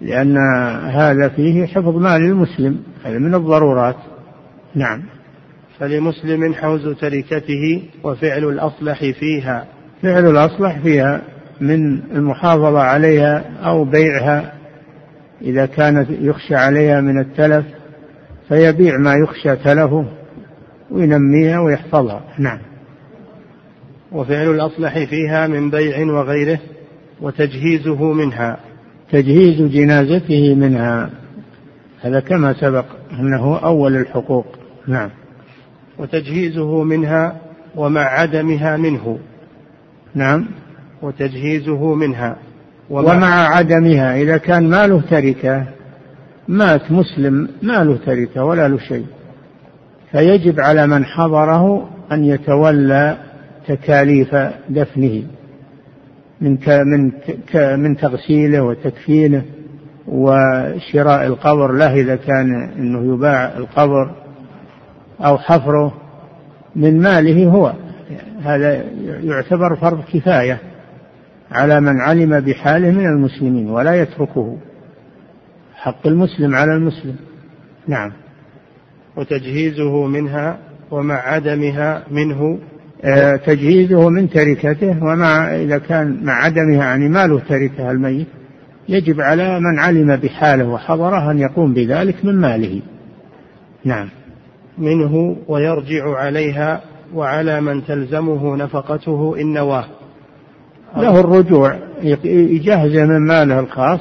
[0.00, 0.36] لأن
[0.90, 2.82] هذا فيه حفظ مال المسلم.
[3.04, 3.96] هذا من الضرورات.
[4.74, 5.02] نعم.
[5.78, 9.66] فلمسلم حوز تركته وفعل الأصلح فيها.
[10.02, 11.22] فعل الأصلح فيها
[11.60, 14.57] من المحافظة عليها أو بيعها.
[15.42, 17.64] إذا كانت يخشى عليها من التلف
[18.48, 20.04] فيبيع ما يخشى تلفه
[20.90, 22.22] وينميها ويحفظها.
[22.38, 22.58] نعم.
[24.12, 26.58] وفعل الأصلح فيها من بيع وغيره
[27.20, 28.58] وتجهيزه منها.
[29.12, 31.10] تجهيز جنازته منها.
[32.00, 34.46] هذا كما سبق أنه أول الحقوق.
[34.86, 35.10] نعم.
[35.98, 37.36] وتجهيزه منها
[37.76, 39.18] ومع عدمها منه.
[40.14, 40.46] نعم.
[41.02, 42.36] وتجهيزه منها.
[42.90, 45.64] ومع, عدمها إذا كان ما له تركة
[46.48, 49.06] مات مسلم ما له تركة ولا له شيء.
[50.12, 53.16] فيجب على من حضره أن يتولى
[53.68, 54.34] تكاليف
[54.68, 55.22] دفنه
[56.40, 57.12] من من
[57.54, 59.42] من تغسيله وتكفينه
[60.08, 64.10] وشراء القبر له إذا كان أنه يباع القبر
[65.20, 65.94] أو حفره
[66.76, 67.72] من ماله هو.
[68.42, 68.84] هذا
[69.22, 70.58] يعتبر فرض كفاية.
[71.52, 74.58] على من علم بحاله من المسلمين ولا يتركه.
[75.74, 77.16] حق المسلم على المسلم.
[77.88, 78.12] نعم.
[79.16, 80.58] وتجهيزه منها
[80.90, 82.58] ومع عدمها منه.
[83.04, 88.26] آه، تجهيزه من تركته ومع إذا كان مع عدمها يعني ما له تركة الميت
[88.88, 92.80] يجب على من علم بحاله وحضره أن يقوم بذلك من ماله.
[93.84, 94.08] نعم.
[94.78, 96.80] منه ويرجع عليها
[97.14, 99.84] وعلى من تلزمه نفقته إن نواه.
[100.96, 101.78] له الرجوع
[102.24, 104.00] يجهز من ماله الخاص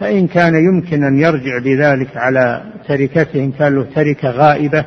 [0.00, 4.84] فإن كان يمكن أن يرجع بذلك على تركته إن كان له تركة غائبة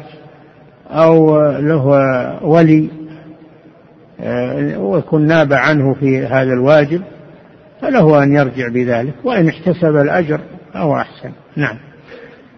[0.89, 1.85] أو له
[2.43, 2.89] ولي
[4.21, 7.01] آه، ويكون ناب عنه في هذا الواجب
[7.81, 10.41] فله أن يرجع بذلك وإن احتسب الأجر
[10.75, 11.31] أو أحسن.
[11.55, 11.77] نعم.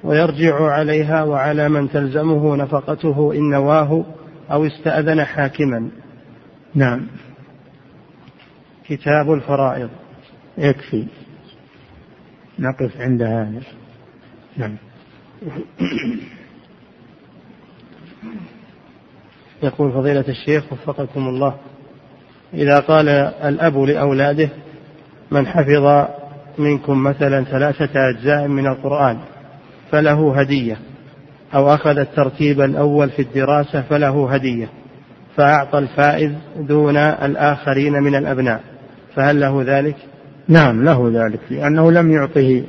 [0.03, 4.05] ويرجع عليها وعلى من تلزمه نفقته إن نواه
[4.51, 5.89] أو استأذن حاكما.
[6.75, 7.07] نعم.
[8.91, 9.89] كتاب الفرائض.
[10.57, 11.05] يكفي.
[12.59, 13.61] نقف عند هذا.
[14.57, 14.77] نعم.
[19.63, 21.55] يقول فضيلة الشيخ وفقكم الله.
[22.53, 23.09] إذا قال
[23.43, 24.49] الأب لأولاده
[25.31, 26.07] من حفظ
[26.57, 29.19] منكم مثلا ثلاثة أجزاء من القرآن
[29.91, 30.77] فله هدية.
[31.53, 34.69] أو أخذ الترتيب الأول في الدراسة فله هدية.
[35.35, 38.70] فأعطى الفائز دون الآخرين من الأبناء.
[39.15, 39.95] فهل له ذلك؟
[40.47, 42.63] نعم له ذلك لأنه لم يعطه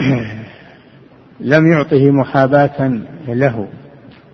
[1.40, 3.68] لم يعطه محاباة له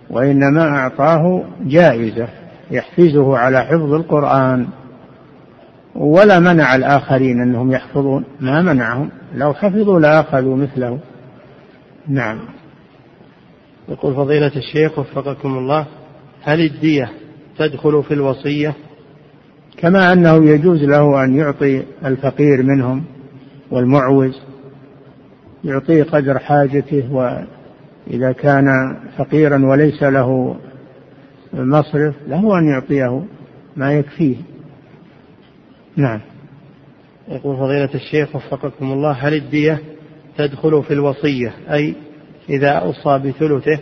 [0.09, 2.27] وإنما أعطاه جائزة
[2.71, 4.67] يحفزه على حفظ القرآن
[5.95, 10.99] ولا منع الآخرين أنهم يحفظون ما منعهم لو حفظوا لأخذوا مثله.
[12.07, 12.39] نعم.
[13.89, 15.85] يقول فضيلة الشيخ وفقكم الله
[16.43, 17.11] هل الدية
[17.57, 18.75] تدخل في الوصية؟
[19.77, 23.03] كما أنه يجوز له أن يعطي الفقير منهم
[23.71, 24.41] والمعوز
[25.63, 30.57] يعطيه قدر حاجته وإذا كان فقيرا وليس له
[31.53, 33.23] مصرف له أن يعطيه
[33.75, 34.35] ما يكفيه.
[35.95, 36.19] نعم.
[37.27, 39.79] يقول فضيلة الشيخ وفقكم الله هل الدية
[40.37, 41.95] تدخل في الوصية؟ أي
[42.49, 43.79] إذا أوصى بثلثه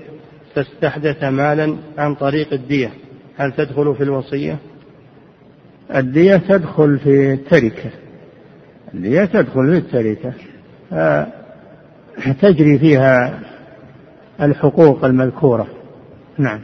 [0.55, 2.91] فاستحدث مالا عن طريق الدية
[3.37, 4.57] هل تدخل في الوصية؟
[5.95, 7.89] الدية تدخل في التركة.
[8.93, 10.33] الدية تدخل في التركة.
[12.41, 13.39] تجري فيها
[14.41, 15.67] الحقوق المذكورة.
[16.37, 16.59] نعم.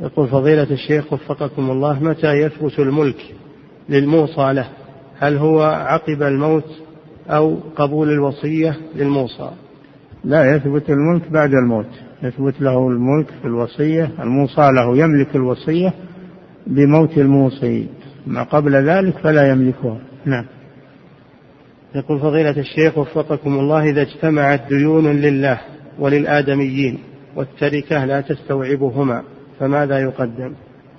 [0.00, 3.34] يقول فضيلة الشيخ وفقكم الله متى يثبت الملك
[3.88, 4.68] للموصى له؟
[5.18, 6.70] هل هو عقب الموت
[7.28, 9.50] أو قبول الوصية للموصى؟
[10.24, 11.86] لا يثبت الملك بعد الموت.
[12.22, 14.10] يثبت له الملك في الوصية.
[14.20, 15.92] الموصى له يملك الوصية.
[16.68, 17.86] بموت الموصي
[18.26, 19.98] ما قبل ذلك فلا يملكها.
[20.24, 20.44] نعم.
[21.94, 25.60] يقول فضيلة الشيخ وفقكم الله إذا اجتمعت ديون لله
[25.98, 26.98] وللآدميين
[27.36, 29.22] والتركة لا تستوعبهما
[29.60, 30.52] فماذا يقدم؟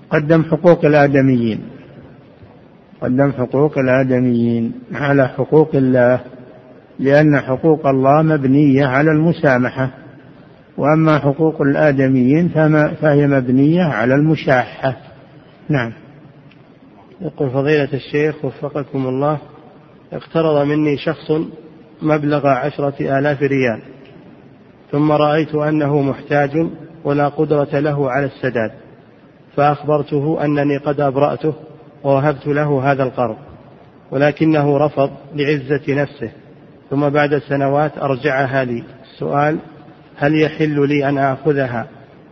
[0.10, 1.60] قدم حقوق الآدميين.
[3.02, 6.20] قدم حقوق الآدميين على حقوق الله
[7.00, 9.90] لأن حقوق الله مبنية على المسامحة
[10.78, 12.50] وأما حقوق الآدميين
[13.02, 15.09] فهي مبنية على المشاحة.
[15.70, 15.94] نعم.
[17.22, 19.38] يقول فضيلة الشيخ وفقكم الله
[20.14, 21.32] اقترض مني شخص
[22.02, 23.82] مبلغ عشرة آلاف ريال
[24.92, 26.68] ثم رأيت أنه محتاج
[27.04, 28.72] ولا قدرة له على السداد
[29.56, 31.54] فأخبرته أنني قد أبرأته
[32.04, 33.38] ووهبت له هذا القرض
[34.12, 36.32] ولكنه رفض لعزة نفسه
[36.90, 38.84] ثم بعد سنوات أرجعها لي.
[39.14, 39.58] السؤال
[40.16, 41.88] هل يحل لي أن آخذها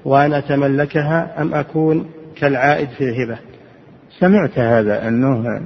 [0.06, 2.10] وأن أتملكها أم أكون
[2.40, 3.40] كالعائد في الهبة.
[4.20, 5.62] سمعت هذا أنه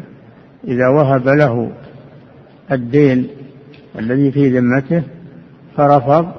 [0.67, 1.71] إذا وهب له
[2.71, 3.27] الدين
[3.99, 5.03] الذي في ذمته
[5.77, 6.31] فرفض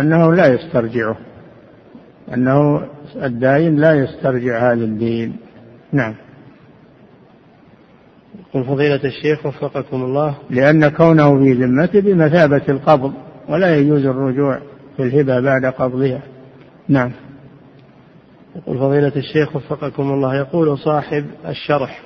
[0.00, 1.16] أنه لا يسترجعه
[2.34, 2.82] أنه
[3.16, 5.36] الداين لا يسترجع هذا الدين
[5.92, 6.14] نعم.
[8.48, 10.34] يقول فضيلة الشيخ وفقكم الله.
[10.50, 13.12] لأن كونه في ذمته بمثابة القبض
[13.48, 14.58] ولا يجوز الرجوع
[14.96, 16.20] في الهبة بعد قبضها.
[16.88, 17.10] نعم.
[18.56, 20.36] يقول فضيلة الشيخ وفقكم الله.
[20.36, 22.02] يقول صاحب الشرح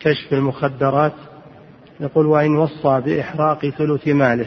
[0.00, 1.12] كشف المخدرات
[2.00, 4.46] يقول وإن وصى بإحراق ثلث ماله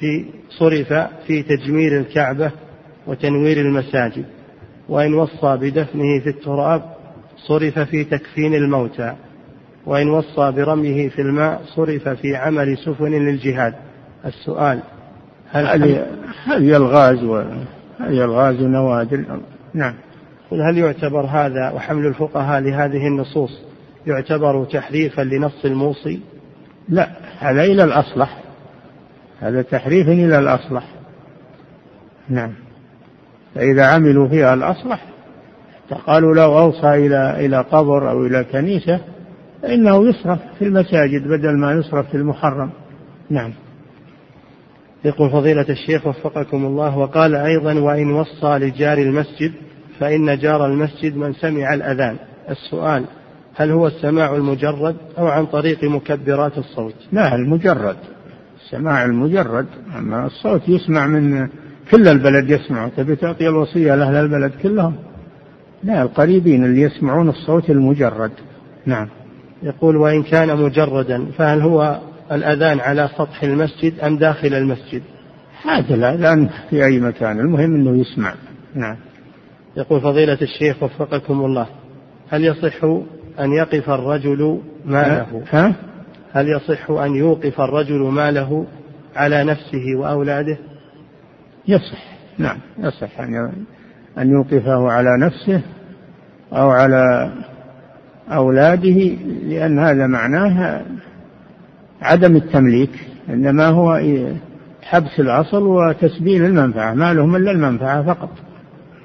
[0.00, 0.92] في صرف
[1.26, 2.50] في تجميل الكعبة
[3.06, 4.24] وتنوير المساجد
[4.88, 6.82] وإن وصى بدفنه في التراب
[7.36, 9.14] صرف في تكفين الموتى
[9.86, 13.74] وإن وصى برميه في الماء صرف في عمل سفن للجهاد.
[14.26, 14.80] السؤال
[15.50, 15.66] هل
[16.44, 17.24] هذه الغاز
[18.00, 19.40] هذه الغاز نوادر؟
[19.74, 19.94] نعم.
[20.60, 23.60] هل يعتبر هذا وحمل الفقهاء لهذه النصوص
[24.06, 26.20] يعتبر تحريفا لنص الموصي؟
[26.88, 28.38] لا هذا إلى الأصلح.
[29.40, 30.84] هذا تحريف إلى الأصلح.
[32.28, 32.52] نعم.
[33.54, 35.04] فإذا عملوا فيها الأصلح
[36.06, 39.00] قالوا لو أوصى إلى إلى قبر أو إلى كنيسة
[39.62, 42.70] فإنه يصرف في المساجد بدل ما يصرف في المحرم.
[43.30, 43.52] نعم.
[45.04, 49.52] يقول فضيلة الشيخ وفقكم الله وقال أيضا وإن وصى لجار المسجد
[50.00, 52.16] فإن جار المسجد من سمع الأذان.
[52.50, 53.04] السؤال
[53.56, 57.96] هل هو السماع المجرد أو عن طريق مكبرات الصوت؟ لا المجرد.
[58.64, 59.66] السماع المجرد.
[59.98, 61.48] أما الصوت يسمع من
[61.90, 64.94] كل البلد يسمع تبي تعطي الوصية لأهل البلد كلهم؟
[65.84, 68.30] لا القريبين اللي يسمعون الصوت المجرد.
[68.86, 69.08] نعم.
[69.62, 72.00] يقول وإن كان مجردا فهل هو
[72.32, 75.02] الأذان على سطح المسجد أم داخل المسجد؟
[75.62, 77.40] هذا الأذان في أي مكان.
[77.40, 78.34] المهم أنه يسمع.
[78.74, 78.96] نعم.
[79.76, 81.66] يقول فضيلة الشيخ وفقكم الله
[82.30, 82.84] هل يصح
[83.40, 85.74] أن يقف الرجل ماله؟ ها؟
[86.32, 88.66] هل يصح أن يوقف الرجل ماله
[89.16, 90.58] على نفسه وأولاده؟
[91.68, 93.52] يصح نعم يصح أن
[94.18, 95.60] أن يوقفه على نفسه
[96.52, 97.32] أو على
[98.28, 100.82] أولاده لأن هذا معناه
[102.02, 102.90] عدم التمليك
[103.28, 104.00] إنما هو
[104.82, 108.30] حبس الأصل وتسبيل المنفعة ما لهم إلا المنفعة فقط.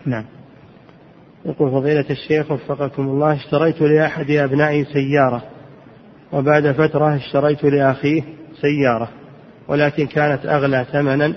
[0.06, 0.26] نعم.
[1.46, 5.44] يقول فضيلة الشيخ وفقكم الله اشتريت لأحد أبنائي سيارة
[6.34, 8.22] وبعد فترة اشتريت لأخيه
[8.62, 9.10] سيارة
[9.68, 11.34] ولكن كانت أغلى ثمنا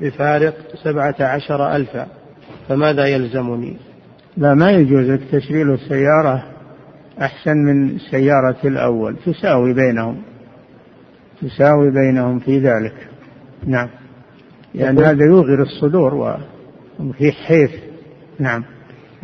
[0.00, 2.06] بفارق سبعة عشر ألفا
[2.68, 3.76] فماذا يلزمني؟
[4.36, 6.44] لا ما يجوز لك تشري له السيارة
[7.20, 10.22] أحسن من سيارة الأول تساوي بينهم
[11.42, 12.94] تساوي بينهم في ذلك.
[13.66, 13.88] نعم
[14.74, 16.38] لأن هذا يوغر الصدور
[17.00, 17.70] وفي حيف
[18.38, 18.64] نعم.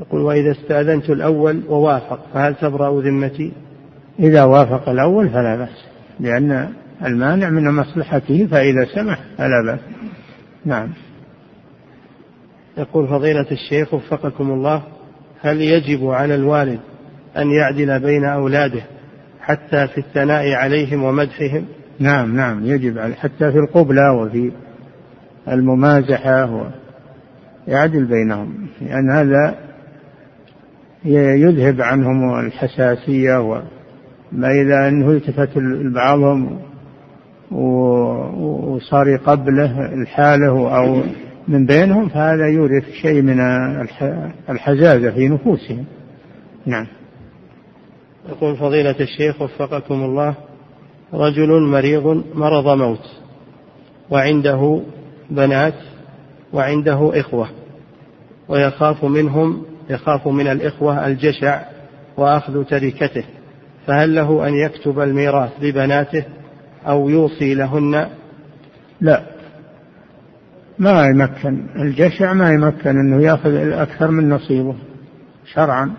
[0.01, 3.53] يقول وإذا استأذنت الأول ووافق فهل تبرأ ذمتي؟
[4.19, 5.85] إذا وافق الأول فلا بأس
[6.21, 6.69] لأن
[7.05, 9.81] المانع من مصلحته فإذا سمح فلا بأس.
[10.65, 10.89] نعم.
[12.79, 14.83] يقول فضيلة الشيخ وفقكم الله
[15.41, 16.81] هل يجب على الوالد
[17.37, 18.83] أن يعدل بين أولاده
[19.41, 21.65] حتى في الثناء عليهم ومدحهم؟
[21.99, 24.53] نعم نعم يجب حتى في القبلة وفي
[25.49, 26.71] الممازحة
[27.69, 29.70] يعدل بينهم لأن هذا
[31.05, 35.51] يذهب عنهم الحساسية وما إذا أنه التفت
[35.95, 36.59] بعضهم
[37.51, 41.03] وصار يقبله الحالة أو
[41.49, 43.41] من بينهم فهذا يورث شيء من
[44.49, 45.85] الحزازة في نفوسهم.
[46.67, 46.87] نعم.
[48.29, 50.35] يقول فضيلة الشيخ وفقكم الله
[51.15, 53.11] رجل مريض مرض موت
[54.11, 54.81] وعنده
[55.31, 55.75] بنات
[56.53, 57.49] وعنده إخوة
[58.49, 61.63] ويخاف منهم يخاف من الإخوة الجشع
[62.17, 63.25] وأخذ تركته
[63.87, 66.25] فهل له أن يكتب الميراث لبناته
[66.87, 68.07] أو يوصي لهن؟
[69.01, 69.23] لا.
[70.79, 71.67] ما يمكن.
[71.77, 74.75] الجشع ما يمكن أنه يأخذ أكثر من نصيبه
[75.55, 75.93] شرعا.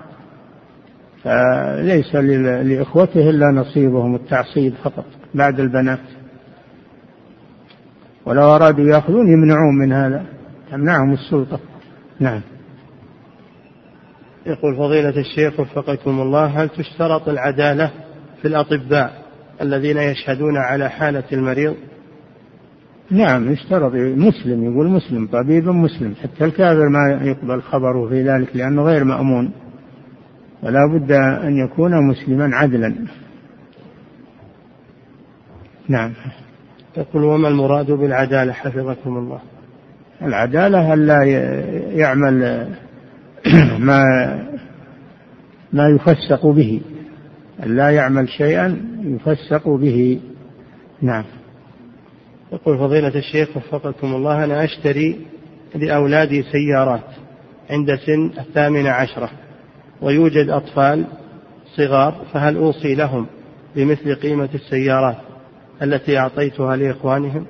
[1.23, 5.99] فليس لإخوته إلا نصيبهم التعصيب فقط بعد البنات.
[8.25, 10.25] ولو أرادوا يأخذون يمنعون من هذا
[10.71, 11.59] تمنعهم السلطة.
[12.19, 12.41] نعم.
[14.45, 17.91] يقول فضيلة الشيخ وفقكم الله هل تشترط العدالة
[18.41, 19.21] في الأطباء
[19.61, 21.75] الذين يشهدون على حالة المريض؟
[23.11, 23.91] نعم يشترط.
[23.95, 26.13] مسلم يقول مسلم طبيب مسلم.
[26.23, 29.51] حتى الكافر ما يقبل خبره في ذلك لأنه غير مأمون.
[30.63, 31.11] ولا بد
[31.43, 32.95] أن يكون مسلما عدلا.
[35.87, 36.13] نعم.
[36.97, 39.39] يقول وما المراد بالعدالة حفظكم الله؟
[40.21, 41.23] العدالة ألا
[41.93, 42.67] يعمل
[43.87, 44.03] ما
[45.73, 46.81] ما يفسق به.
[47.63, 50.19] ألا يعمل شيئا يفسق به.
[51.01, 51.23] نعم.
[52.53, 55.25] يقول فضيلة الشيخ وفقكم الله أنا أشتري
[55.75, 57.03] لأولادي سيارات
[57.69, 59.29] عند سن الثامنة عشرة
[60.01, 61.05] ويوجد أطفال
[61.77, 63.27] صغار فهل أوصي لهم
[63.75, 65.17] بمثل قيمة السيارات
[65.81, 67.45] التي أعطيتها لإخوانهم؟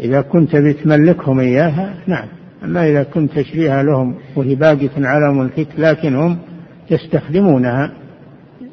[0.00, 2.28] إذا كنت بتملكهم إياها نعم.
[2.64, 6.38] أما إذا كنت تشريها لهم وهي باقية على ملكك لكن هم
[6.90, 7.92] يستخدمونها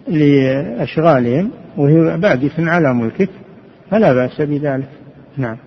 [0.07, 3.29] لأشغالهم وهي باقية على ملكك
[3.91, 4.89] فلا بأس بذلك.
[5.37, 5.57] نعم.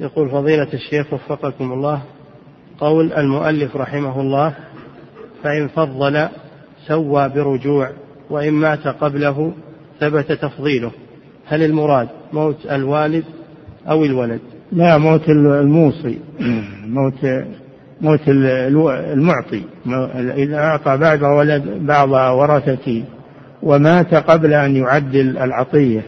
[0.00, 2.02] يقول فضيلة الشيخ وفقكم الله
[2.78, 4.54] قول المؤلف رحمه الله
[5.42, 6.28] فإن فضل
[6.86, 7.90] سوى برجوع
[8.30, 9.52] وإن مات قبله
[10.00, 10.90] ثبت تفضيله.
[11.46, 13.24] هل المراد موت الوالد
[13.88, 14.40] أو الولد؟
[14.72, 16.18] لا موت الموصي.
[16.86, 17.44] موت
[18.00, 19.62] موت المعطي.
[20.36, 23.04] إذا أعطى بعض ولد بعض ورثته
[23.62, 26.02] ومات قبل أن يعدل العطية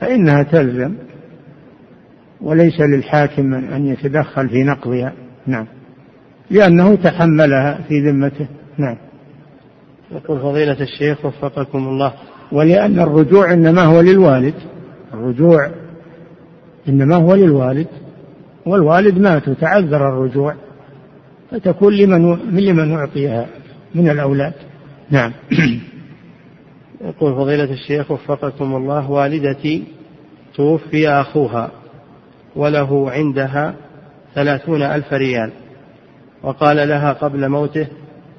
[0.00, 0.94] فإنها تلزم.
[2.40, 5.12] وليس للحاكم أن يتدخل في نقضها.
[5.46, 5.66] نعم.
[6.50, 8.46] لأنه تحملها في ذمته.
[8.78, 8.96] نعم.
[10.12, 12.12] يقول فضيلة الشيخ وفقكم الله.
[12.52, 14.54] ولأن الرجوع إنما هو للوالد.
[15.14, 15.70] الرجوع
[16.88, 17.86] إنما هو للوالد
[18.66, 20.54] والوالد مات وتعذر الرجوع
[21.50, 23.46] فتكون لمن لمن أعطيها
[23.94, 24.52] من الأولاد.
[25.10, 25.32] نعم.
[27.00, 29.84] يقول فضيلة الشيخ وفقكم الله والدتي
[30.54, 31.70] توفي أخوها
[32.56, 33.74] وله عندها
[34.34, 35.50] ثلاثون ألف ريال
[36.42, 37.86] وقال لها قبل موته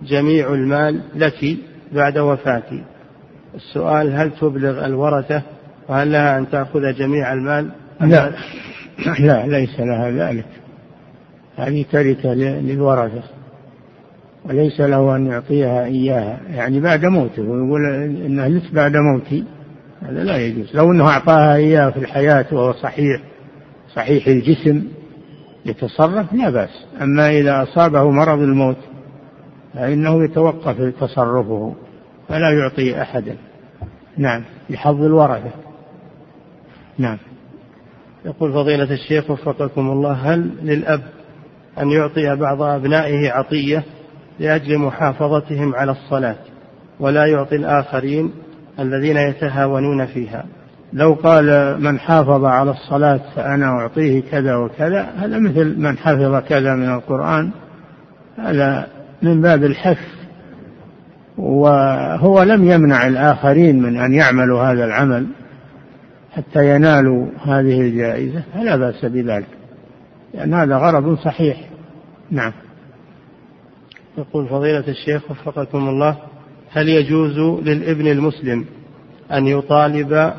[0.03, 1.57] جميع المال لك
[1.91, 2.83] بعد وفاتي.
[3.55, 5.41] السؤال هل تبلغ الورثة؟
[5.89, 7.71] وهل لها أن تأخذ جميع المال؟
[8.01, 8.31] لا.
[9.19, 10.45] لا ليس لها ذلك.
[11.57, 13.23] هذه تركة للورثة.
[14.45, 16.39] وليس له أن يعطيها إياها.
[16.51, 17.85] يعني بعد موته ويقول
[18.25, 19.43] إنها لك بعد موتي.
[20.01, 20.75] هذا لا يجوز.
[20.75, 23.21] لو أنه أعطاها إياه في الحياة وهو صحيح
[23.95, 24.83] صحيح الجسم
[25.65, 26.85] يتصرف لا بأس.
[27.01, 28.77] أما إذا أصابه مرض الموت
[29.73, 31.75] فإنه يتوقف تصرفه
[32.29, 33.35] فلا يعطي أحدا.
[34.17, 34.43] نعم.
[34.69, 35.51] لحظ الورثة.
[36.97, 37.17] نعم.
[38.25, 41.01] يقول فضيلة الشيخ وفقكم الله هل للأب
[41.79, 43.83] أن يعطي بعض أبنائه عطية
[44.39, 46.35] لأجل محافظتهم على الصلاة
[46.99, 48.31] ولا يعطي الآخرين
[48.79, 50.45] الذين يتهاونون فيها؟
[50.93, 56.75] لو قال من حافظ على الصلاة فأنا أعطيه كذا وكذا هذا مثل من حفظ كذا
[56.75, 57.51] من القرآن
[58.37, 58.87] هذا
[59.21, 59.99] من باب الحث
[61.37, 65.27] وهو لم يمنع الآخرين من أن يعملوا هذا العمل.
[66.35, 69.47] حتى ينالوا هذه الجائزة فلا بأس بذلك.
[70.33, 71.69] لأن هذا غرض صحيح.
[72.31, 72.53] نعم.
[74.17, 76.17] يقول فضيلة الشيخ وفقكم الله
[76.71, 78.65] هل يجوز للابن المسلم
[79.31, 80.33] أن يطالب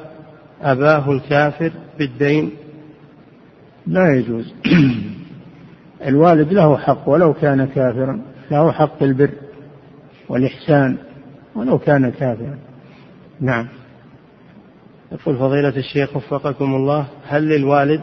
[0.62, 2.50] أباه الكافر بالدين؟
[3.86, 4.54] لا يجوز.
[6.08, 8.20] الوالد له حق ولو كان كافرا
[8.50, 9.30] له حق البر
[10.28, 10.96] والإحسان
[11.54, 12.58] ولو كان كافرا.
[13.40, 13.68] نعم.
[15.14, 18.00] يقول فضيلة الشيخ وفقكم الله هل للوالد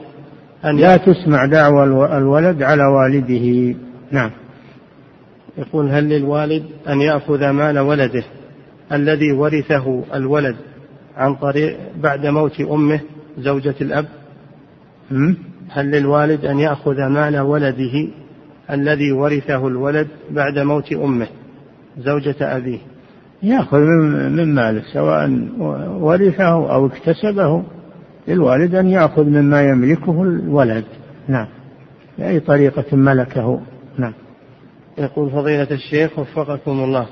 [0.65, 1.83] أن لا تسمع دعوى
[2.17, 3.75] الولد على والده.
[4.11, 4.31] نعم.
[5.57, 8.23] يقول هل للوالد أن يأخذ مال ولده
[8.91, 10.55] الذي ورثه الولد
[11.17, 12.99] عن طريق بعد موت أمه
[13.37, 14.05] زوجة الأب؟
[15.69, 18.07] هل للوالد أن يأخذ مال ولده
[18.71, 21.27] الذي ورثه الولد بعد موت أمه
[21.97, 22.79] زوجة أبيه؟
[23.43, 23.79] يأخذ
[24.29, 25.49] من ماله سواء
[25.99, 27.63] ورثه أو اكتسبه
[28.27, 30.85] للوالد أن يأخذ مما يملكه الولد.
[31.27, 31.47] نعم.
[32.17, 33.61] بأي طريقة ملكه.
[33.97, 34.13] نعم.
[34.97, 37.07] يقول فضيلة الشيخ وفقكم الله.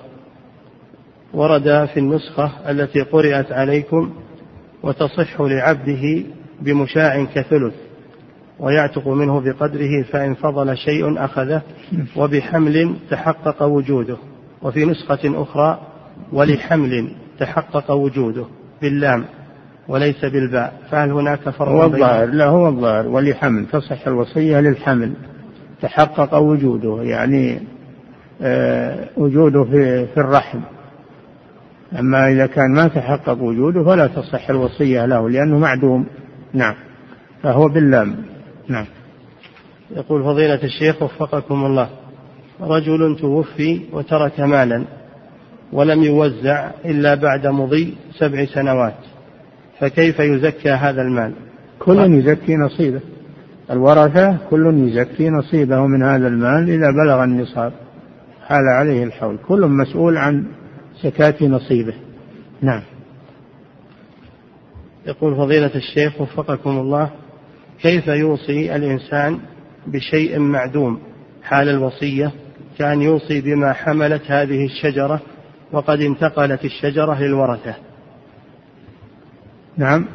[1.34, 4.10] ورد في النسخة التي قرأت عليكم
[4.84, 6.24] وتصح لعبده
[6.62, 7.74] بمشاع كثلث
[8.60, 11.62] ويعتق منه بقدره فإن فضل شيء أخذه
[12.16, 14.18] وبحمل تحقق وجوده.
[14.62, 15.80] وفي نسخة أخرى
[16.34, 18.46] ولحمل تحقق وجوده
[18.82, 19.26] باللام
[19.88, 23.08] وليس بالباء فهل هناك فرق هو الظاهر لا هو الظاهر.
[23.08, 25.14] ولحمل تصح الوصية للحمل.
[25.82, 27.60] تحقق وجوده يعني
[28.42, 30.60] آه وجوده في, في الرحم.
[32.00, 36.06] أما إذا كان ما تحقق وجوده فلا تصح الوصية له لأنه معدوم.
[36.54, 36.76] نعم.
[37.44, 38.16] فهو باللام.
[38.68, 38.86] نعم.
[39.96, 41.90] يقول فضيلة الشيخ وفقكم الله
[42.62, 44.84] رجل توفي وترك مالا.
[45.74, 48.96] ولم يوزع إلا بعد مضي سبع سنوات.
[49.80, 51.34] فكيف يزكى هذا المال؟
[51.80, 53.02] كل يزكي نصيبه.
[53.72, 57.74] الورثة كل يزكي نصيبه من هذا المال إذا بلغ النصاب.
[58.48, 59.38] حال عليه الحول.
[59.48, 60.46] كل مسؤول عن
[61.04, 61.94] زكاة نصيبه.
[62.62, 62.82] نعم.
[65.08, 67.10] يقول فضيلة الشيخ وفقكم الله
[67.82, 69.40] كيف يوصي الإنسان
[69.88, 71.00] بشيء معدوم؟
[71.44, 72.32] حال الوصية
[72.78, 75.22] كأن يوصي بما حملت هذه الشجرة
[75.72, 77.76] وقد انتقلت الشجرة للورثة.
[79.78, 80.06] نعم.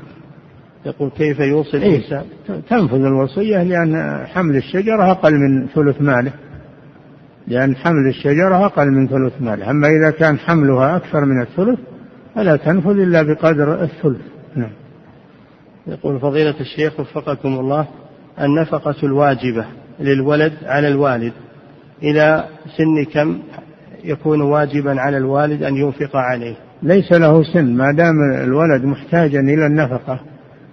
[0.87, 2.25] يقول كيف يوصي إيه، الإنسان؟
[2.69, 6.33] تنفذ الوصية لأن حمل الشجرة أقل من ثلث ماله.
[7.49, 9.71] لأن حمل الشجرة أقل من ثلث ماله.
[9.71, 11.79] أما إذا كان حملها أكثر من الثلث
[12.35, 14.21] فلا تنفذ إلا بقدر الثلث.
[14.57, 14.73] نعم.
[15.87, 17.87] يقول فضيلة الشيخ وفقكم الله
[18.41, 19.65] النفقة الواجبة
[20.01, 21.33] للولد على الوالد
[22.03, 22.45] إلى
[22.77, 23.39] سن كم؟
[24.05, 26.55] يكون واجبا على الوالد أن ينفق عليه.
[26.83, 30.21] ليس له سن ما دام الولد محتاجا إلى النفقة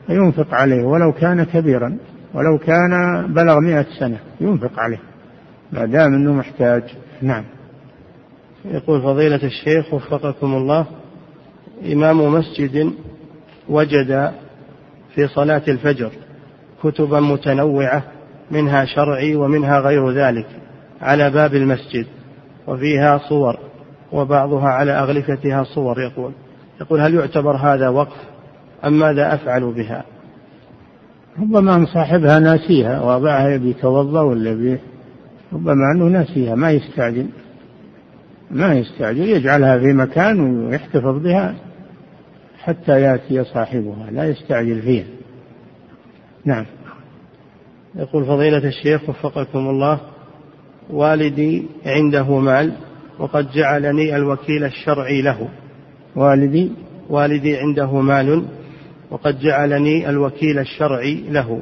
[0.07, 1.97] فينفق عليه ولو كان كبيرا
[2.34, 4.99] ولو كان بلغ مئة سنة ينفق عليه
[5.71, 6.84] ما دام أنه محتاج.
[7.21, 7.43] نعم.
[8.65, 10.86] يقول فضيلة الشيخ وفقكم الله
[11.93, 12.93] إمام مسجد
[13.69, 14.32] وجد
[15.15, 16.11] في صلاة الفجر
[16.84, 18.03] كتبا متنوعة
[18.51, 20.47] منها شرعي ومنها غير ذلك
[21.01, 22.05] على باب المسجد.
[22.68, 23.57] وفيها صور
[24.12, 26.32] وبعضها على أغلفتها صور يقول.
[26.82, 28.18] يقول هل يعتبر هذا وقف
[28.86, 30.03] أم ماذا أفعل بها؟
[31.39, 34.78] ربما أن صاحبها ناسيها وضعها يبي يتوضأ ولا
[35.53, 37.28] ربما أنه ناسيها ما يستعجل.
[38.51, 41.55] ما يستعجل يجعلها في مكان ويحتفظ بها
[42.59, 45.05] حتى يأتي صاحبها لا يستعجل فيها.
[46.45, 46.66] نعم.
[47.95, 49.99] يقول فضيلة الشيخ وفقكم الله
[50.92, 52.74] والدي عنده مال
[53.20, 55.50] وقد جعلني الوكيل الشرعي له.
[56.16, 56.72] والدي؟
[57.10, 58.46] والدي عنده مال
[59.12, 61.62] وقد جعلني الوكيل الشرعي له.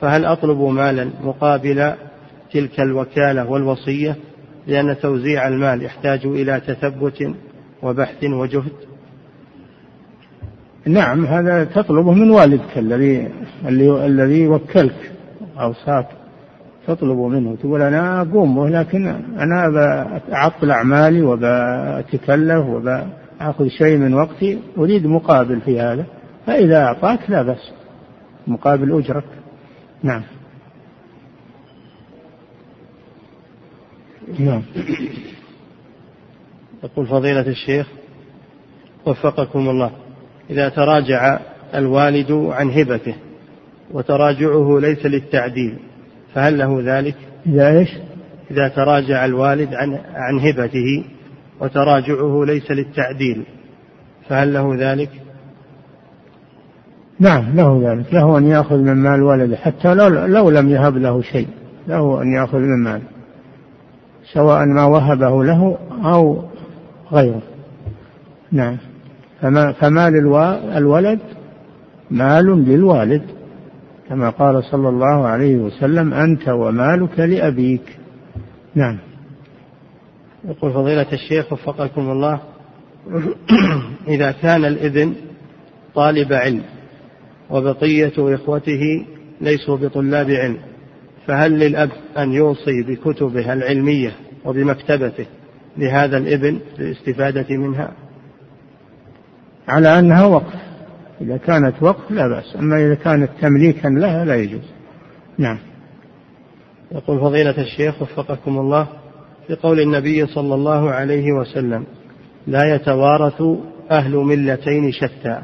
[0.00, 1.92] فهل أطلب مالا مقابل
[2.52, 4.16] تلك الوكالة والوصية
[4.66, 7.34] لأن توزيع المال يحتاج إلى تثبت
[7.82, 8.72] وبحث وجهد؟
[10.86, 13.28] نعم هذا تطلبه من والدك الذي
[13.66, 15.12] الذي وكلك
[15.60, 16.06] أوصاك
[16.94, 17.56] تطلب منه.
[17.56, 19.06] تقول أنا أقوم لكن
[19.38, 24.58] أنا أعطل أعمالي وبأتكلف وبأخذ شيء من وقتي.
[24.78, 26.06] أريد مقابل في هذا
[26.46, 27.72] فإذا أعطاك لا بأس.
[28.46, 29.24] مقابل أجرك.
[30.02, 30.22] نعم.
[34.38, 34.62] نعم.
[36.84, 37.86] يقول فضيلة الشيخ
[39.06, 39.90] وفقكم الله
[40.50, 41.38] إذا تراجع
[41.74, 43.14] الوالد عن هبته
[43.92, 45.78] وتراجعه ليس للتعديل
[46.34, 47.16] فهل له ذلك؟
[47.46, 47.88] إذا إيش؟
[48.50, 51.04] إذا تراجع الوالد عن عن هبته
[51.60, 53.44] وتراجعه ليس للتعديل
[54.28, 55.10] فهل له ذلك؟
[57.20, 61.22] نعم له ذلك له أن يأخذ من مال ولده حتى لو, لو لم يهب له
[61.22, 61.48] شيء
[61.88, 63.02] له أن يأخذ من مال
[64.32, 66.42] سواء ما وهبه له أو
[67.12, 67.42] غيره
[68.52, 68.76] نعم
[69.40, 70.16] فما فمال
[70.76, 71.18] الولد
[72.10, 73.22] مال للوالد
[74.10, 77.98] كما قال صلى الله عليه وسلم أنت ومالك لأبيك.
[78.74, 78.98] نعم.
[80.44, 82.40] يقول فضيلة الشيخ وفقكم الله
[84.14, 85.14] إذا كان الابن
[85.94, 86.62] طالب علم
[87.50, 89.06] وبقية إخوته
[89.40, 90.58] ليسوا بطلاب علم
[91.26, 94.12] فهل للأب أن يوصي بكتبه العلمية
[94.44, 95.26] وبمكتبته
[95.76, 97.92] لهذا الابن للاستفادة منها؟
[99.68, 100.69] على أنها وقف.
[101.20, 104.64] إذا كانت وقف لا بأس أما إذا كانت تمليكا لها لا يجوز.
[105.38, 105.58] نعم.
[106.92, 108.86] يقول فضيلة الشيخ وفقكم الله
[109.46, 111.84] في قول النبي صلى الله عليه وسلم
[112.46, 113.42] لا يتوارث
[113.90, 115.42] أهل ملتين شتى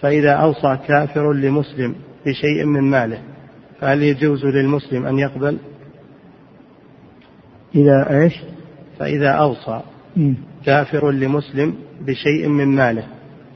[0.00, 1.94] فإذا أوصى كافر لمسلم
[2.26, 3.18] بشيء من ماله
[3.80, 5.58] فهل يجوز للمسلم أن يقبل؟
[7.74, 8.34] إذا إيش؟
[8.98, 9.80] فإذا أوصى
[10.64, 13.06] كافر لمسلم بشيء من ماله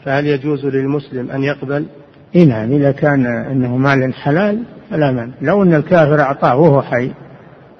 [0.04, 1.86] فهل يجوز للمسلم أن يقبل؟
[2.34, 7.12] إيه نعم إذا كان أنه مال حلال فلا من لو أن الكافر أعطاه وهو حي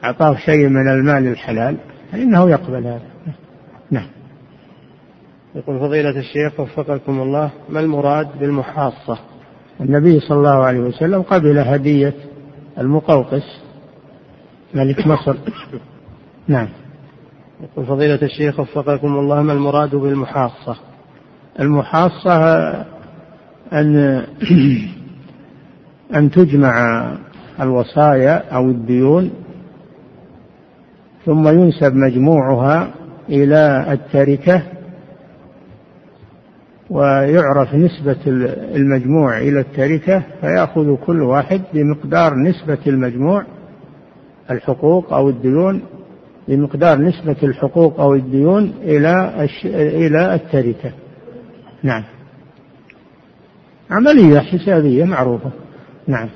[0.04, 1.76] أعطاه شيء من المال الحلال
[2.12, 3.10] فإنه يقبل هذا.
[3.90, 4.06] نعم.
[5.54, 9.18] يقول فضيلة الشيخ وفقكم الله ما المراد بالمحاصة؟
[9.80, 12.14] النبي صلى الله عليه وسلم قبل هدية
[12.78, 13.62] المقوقس
[14.74, 15.36] ملك مصر.
[16.48, 16.68] نعم.
[17.60, 20.89] يقول فضيلة الشيخ وفقكم الله ما المراد بالمحاصة؟
[21.60, 22.70] المحاصة
[23.72, 23.96] أن
[26.14, 27.06] أن تجمع
[27.60, 29.30] الوصايا أو الديون
[31.26, 32.90] ثم ينسب مجموعها
[33.28, 34.62] إلى التركة
[36.90, 38.16] ويعرف نسبة
[38.76, 43.44] المجموع إلى التركة فيأخذ كل واحد بمقدار نسبة المجموع
[44.50, 45.82] الحقوق أو الديون
[46.48, 50.92] بمقدار نسبة الحقوق أو الديون إلى إلى التركة.
[51.82, 52.04] نعم.
[53.90, 55.50] عملية حسابية معروفة.
[56.06, 56.28] نعم.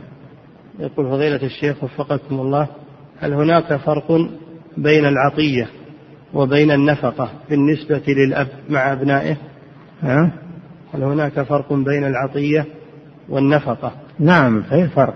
[0.78, 2.68] يقول فضيلة الشيخ وفقكم الله
[3.20, 4.28] هل هناك فرق
[4.76, 5.68] بين العطية
[6.34, 9.36] وبين النفقة بالنسبة للأب مع أبنائه؟
[10.03, 10.30] ها؟
[10.95, 12.66] هل هناك فرق بين العطية
[13.28, 15.14] والنفقة؟ نعم في فرق.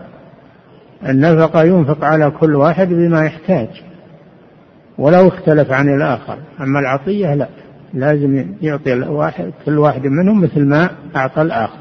[1.08, 3.68] النفقة ينفق على كل واحد بما يحتاج
[4.98, 7.48] ولو اختلف عن الآخر أما العطية لا
[7.94, 11.78] لازم يعطي الواحد كل واحد منهم مثل ما أعطى الآخر.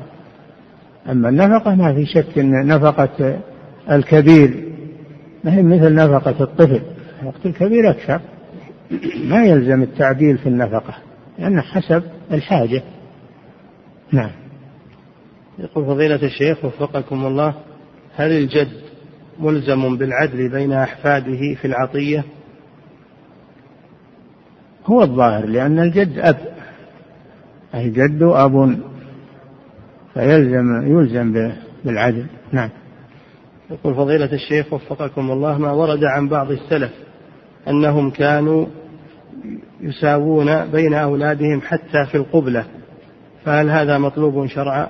[1.10, 3.40] أما النفقة ما في شك أن نفقة
[3.92, 4.64] الكبير
[5.44, 6.82] ما هي مثل نفقة الطفل.
[7.26, 8.20] وقت الكبير أكثر.
[9.24, 10.94] ما يلزم التعديل في النفقة
[11.40, 12.82] لأن حسب الحاجة.
[14.12, 14.32] نعم.
[15.60, 17.54] يقول فضيلة الشيخ وفقكم الله
[18.16, 18.72] هل الجد
[19.40, 22.24] ملزم بالعدل بين أحفاده في العطية
[24.88, 26.38] هو الظاهر لأن الجد أب
[27.76, 28.80] الجد أب
[30.14, 31.52] فيلزم يلزم
[31.86, 32.70] بالعدل نعم
[33.72, 36.92] يقول فضيلة الشيخ وفقكم الله ما ورد عن بعض السلف
[37.68, 38.66] أنهم كانوا
[39.82, 42.66] يساوون بين أولادهم حتى في القبلة
[43.46, 44.88] فهل هذا مطلوب شرعا؟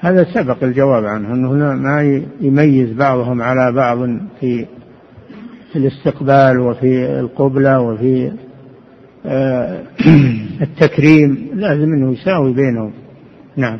[0.00, 3.98] هذا سبق الجواب عنه أنه ما يميز بعضهم على بعض
[4.40, 4.66] في
[5.72, 8.32] في الاستقبال وفي القبلة وفي
[10.62, 12.92] التكريم لازم إنه يساوي بينهم.
[13.56, 13.78] نعم.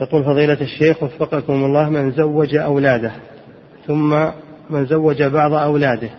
[0.00, 3.12] يقول فضيلة الشيخ وفقكم الله من زوج أولاده
[3.86, 4.26] ثم
[4.70, 6.10] من زوج بعض أولاده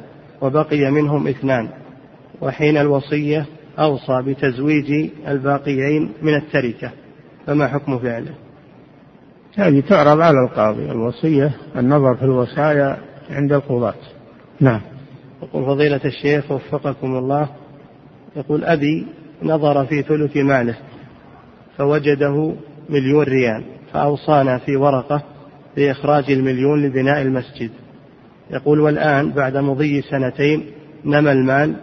[0.42, 1.70] وبقي منهم اثنان
[2.42, 3.46] وحين الوصية
[3.80, 6.92] أوصى بتزويج الباقيين من التركة
[7.48, 8.32] فما حكم فعله؟
[9.58, 12.98] هذه تعرض على القاضي الوصية النظر في الوصايا
[13.30, 13.94] عند القضاة.
[14.60, 14.82] نعم.
[15.44, 17.50] يقول فضيلة الشيخ وفقكم الله.
[18.36, 19.08] يقول أبي
[19.44, 20.78] نظر في ثلث ماله
[21.78, 22.54] فوجده
[22.90, 23.64] مليون ريال
[23.94, 25.24] فأوصانا في ورقة
[25.76, 27.70] بإخراج المليون لبناء المسجد.
[28.52, 30.66] يقول والآن بعد مضي سنتين
[31.06, 31.76] نمى المال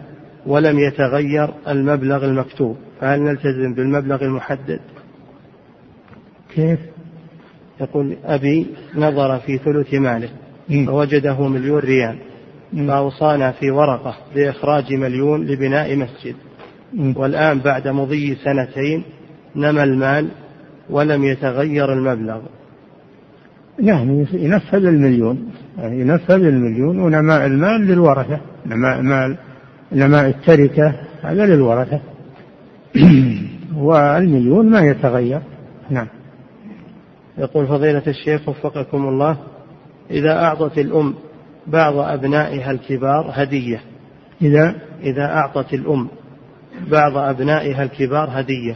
[0.45, 4.79] ولم يتغير المبلغ المكتوب فهل نلتزم بالمبلغ المحدد؟
[6.55, 6.79] كيف؟
[7.81, 10.29] يقول أبي نظر في ثلث ماله
[10.85, 12.17] فوجده مليون ريال.
[12.73, 16.35] فأوصانا في ورقة بإخراج مليون لبناء مسجد.
[17.15, 19.03] والآن بعد مضي سنتين
[19.55, 20.27] نمى المال
[20.89, 22.41] ولم يتغير المبلغ.
[23.81, 29.37] نعم ينفذ المليون يعني ينفذ المليون ونماء المال للورثة نماء المال
[29.91, 31.99] نماء التركة هذا للورثة.
[33.77, 35.41] والمليون ما يتغير.
[35.89, 36.07] نعم.
[37.37, 39.37] يقول فضيلة الشيخ وفقكم الله
[40.11, 41.13] إذا أعطت الأم
[41.67, 43.81] بعض أبنائها الكبار هدية.
[44.41, 46.07] إذا؟ إذا أعطت الأم
[46.91, 48.75] بعض أبنائها الكبار هدية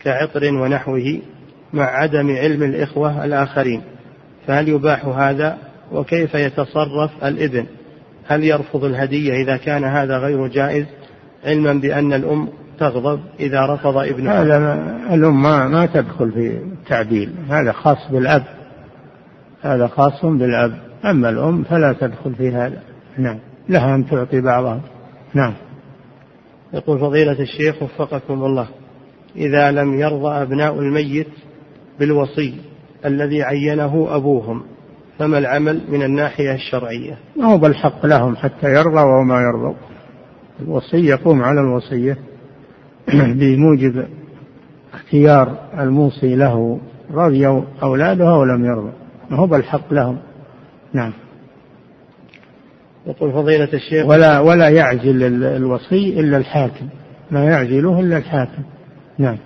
[0.00, 1.18] كعطر ونحوه
[1.72, 3.82] مع عدم علم الإخوة الآخرين.
[4.46, 5.58] فهل يباح هذا؟
[5.92, 7.66] وكيف يتصرف الإبن؟
[8.26, 10.86] هل يرفض الهدية إذا كان هذا غير جائز؟
[11.44, 12.48] علما بأن الأم
[12.78, 14.42] تغضب إذا رفض ابنها.
[14.42, 14.74] هذا
[15.14, 17.32] الأم ما, ما تدخل في التعديل.
[17.50, 18.44] هذا خاص بالأب.
[19.62, 20.85] هذا خاص بالأب.
[21.10, 22.82] أما الأم فلا تدخل في هذا.
[23.18, 23.38] نعم.
[23.68, 24.80] لها أن تعطي بعضها.
[25.34, 25.54] نعم.
[26.72, 28.68] يقول فضيلة الشيخ وفقكم الله
[29.36, 31.28] إذا لم يرضى أبناء الميت
[32.00, 32.54] بالوصي
[33.04, 34.62] الذي عينه أبوهم
[35.18, 39.74] فما العمل من الناحية الشرعية؟ ما هو بالحق لهم حتى يرضى وما يرضوا.
[40.60, 42.16] الوصي يقوم على الوصية
[43.38, 44.06] بموجب
[44.94, 46.80] اختيار الموصي له
[47.10, 47.46] رضي
[47.82, 48.90] أولاده أو لم يرضوا
[49.30, 50.18] ما هو بالحق لهم.
[50.92, 51.12] نعم.
[53.06, 56.88] يقول فضيلة الشيخ ولا ولا يعزل الوصي إلا الحاكم.
[57.30, 58.62] ما يعزله إلا الحاكم.
[59.18, 59.38] نعم.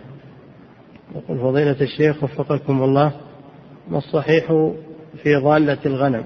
[1.14, 3.12] يقول فضيلة الشيخ وفقكم الله
[3.90, 4.72] ما الصحيح
[5.22, 6.24] في ضالة الغنم؟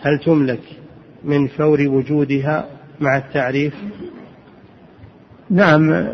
[0.00, 0.60] هل تملك
[1.24, 2.66] من فور وجودها
[3.00, 3.74] مع التعريف؟
[5.50, 6.06] نعم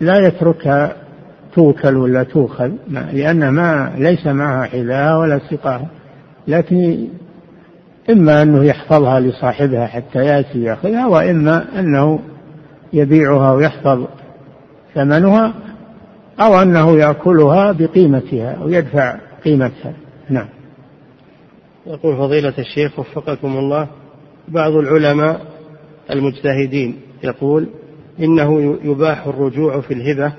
[0.00, 0.96] لا يتركها
[1.54, 5.88] توكل ولا تؤخذ لأن ما ليس معها حذاء ولا سقاها
[6.48, 7.08] لكن
[8.10, 12.20] إما أنه يحفظها لصاحبها حتى يأتي يأخذها وإما أنه
[12.92, 14.06] يبيعها ويحفظ
[14.94, 15.54] ثمنها
[16.40, 19.92] أو أنه يأكلها بقيمتها أو يدفع قيمتها.
[20.30, 20.48] نعم.
[21.86, 23.88] يقول فضيلة الشيخ وفقكم الله
[24.48, 25.40] بعض العلماء
[26.10, 27.66] المجتهدين يقول
[28.20, 30.32] إنه يباح الرجوع في الهبة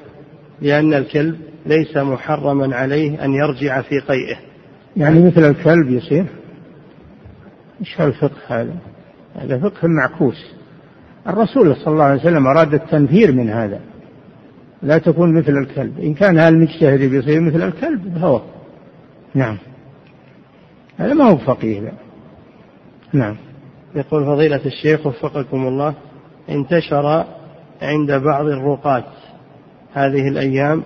[0.61, 1.35] لأن الكلب
[1.65, 4.37] ليس محرما عليه أن يرجع في قيئه.
[4.97, 6.25] يعني مثل الكلب يصير؟
[7.83, 8.75] إيش هالفقه هذا.
[9.35, 10.53] هذا فقه معكوس.
[11.27, 13.79] الرسول صلى الله عليه وسلم أراد التنفير من هذا.
[14.81, 15.99] لا تكون مثل الكلب.
[15.99, 18.41] إن كان المجتهد بيصير مثل الكلب فهو
[19.35, 19.57] نعم.
[20.97, 21.91] هذا ما هو فقيه لا.
[23.13, 23.35] نعم.
[23.95, 25.93] يقول فضيلة الشيخ وفقكم الله
[26.49, 27.25] انتشر
[27.81, 29.03] عند بعض الرقاة
[29.93, 30.83] هذه الأيام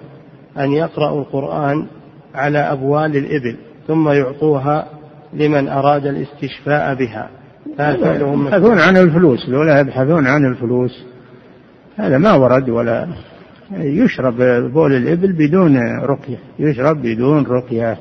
[0.57, 1.87] أن يقرأوا القرآن
[2.35, 3.55] على أبوال الإبل
[3.87, 4.87] ثم يعطوها
[5.33, 7.29] لمن أراد الاستشفاء بها.
[7.79, 11.05] يبحثون عن الفلوس لولا يبحثون عن الفلوس.
[11.97, 13.07] هذا ما ورد ولا
[13.71, 14.37] يشرب
[14.73, 17.97] بول الإبل بدون رقية يشرب بدون رقية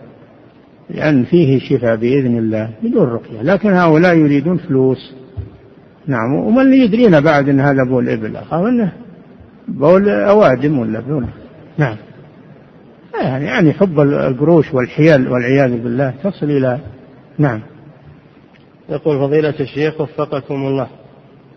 [0.90, 3.42] لأن فيه شفاء بإذن الله بدون رقية.
[3.42, 5.14] لكن هؤلاء يريدون فلوس.
[6.06, 8.92] نعم ومن يدرينا بعد أن هذا بول إبل؟ أخاف أنه
[9.68, 11.26] بول أوادم ولا بول
[11.78, 11.96] نعم.
[13.22, 16.78] يعني يعني حب القروش والحيل والعياذ بالله تصل إلى
[17.38, 17.62] نعم.
[18.88, 20.88] يقول فضيلة الشيخ وفقكم الله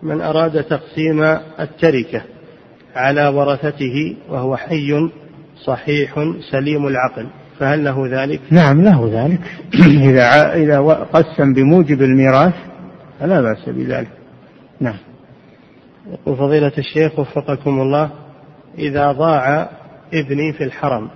[0.02, 1.22] من أراد تقسيم
[1.60, 2.22] التركة
[2.96, 5.10] على ورثته وهو حي
[5.64, 6.14] صحيح
[6.50, 7.26] سليم العقل
[7.58, 9.40] فهل له ذلك؟ نعم له ذلك.
[10.10, 10.80] إذا إذا
[11.12, 12.54] قسم بموجب الميراث
[13.20, 14.10] فلا بأس بذلك.
[14.80, 14.96] نعم.
[16.12, 18.10] يقول فضيلة الشيخ وفقكم الله
[18.78, 19.70] إذا ضاع
[20.14, 21.10] ابني في الحرم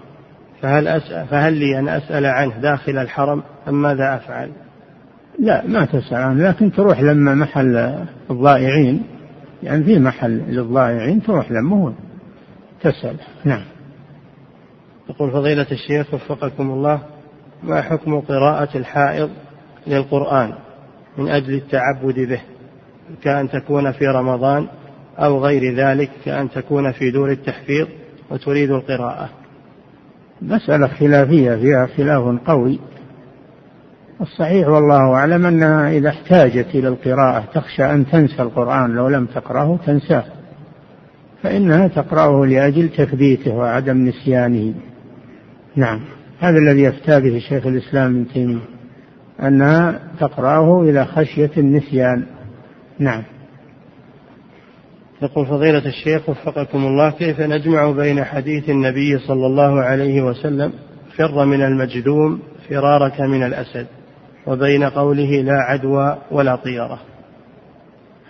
[0.65, 4.51] فهل أسأل فهل لي أن أسأل عنه داخل الحرم أم ماذا أفعل؟
[5.39, 9.03] لا ما تسأل عنه لكن تروح لما محل الضائعين
[9.63, 11.93] يعني في محل للضائعين تروح لما
[12.83, 13.17] تسأل.
[13.45, 13.65] نعم.
[15.11, 17.03] يقول فضيلة الشيخ وفقكم الله
[17.63, 19.31] ما حكم قراءة الحائض
[19.87, 20.53] للقرآن
[21.19, 22.41] من أجل التعبد به؟
[23.23, 24.69] كأن تكون في رمضان
[25.19, 27.87] أو غير ذلك كأن تكون في دور التحفيظ
[28.31, 29.44] وتريد القراءة.
[30.43, 32.79] مسألة خلافية فيها خلاف قوي.
[34.21, 39.79] الصحيح والله أعلم أنها إذا احتاجت إلى القراءة تخشى أن تنسى القرآن لو لم تقرأه
[39.87, 40.25] تنساه.
[41.43, 44.75] فإنها تقرأه لأجل تثبيته وعدم نسيانه.
[45.77, 46.01] نعم.
[46.41, 48.75] هذا الذي يفتى به شيخ الإسلام ابن تيمية
[49.43, 52.25] أنها تقرأه إلى خشية النسيان.
[52.99, 53.23] نعم.
[55.25, 60.73] يقول فضيلة الشيخ وفقكم الله كيف نجمع بين حديث النبي صلى الله عليه وسلم
[61.17, 62.39] فر من المجذوم
[62.69, 63.87] فرارك من الأسد
[64.47, 66.99] وبين قوله لا عدوى ولا طيرة؟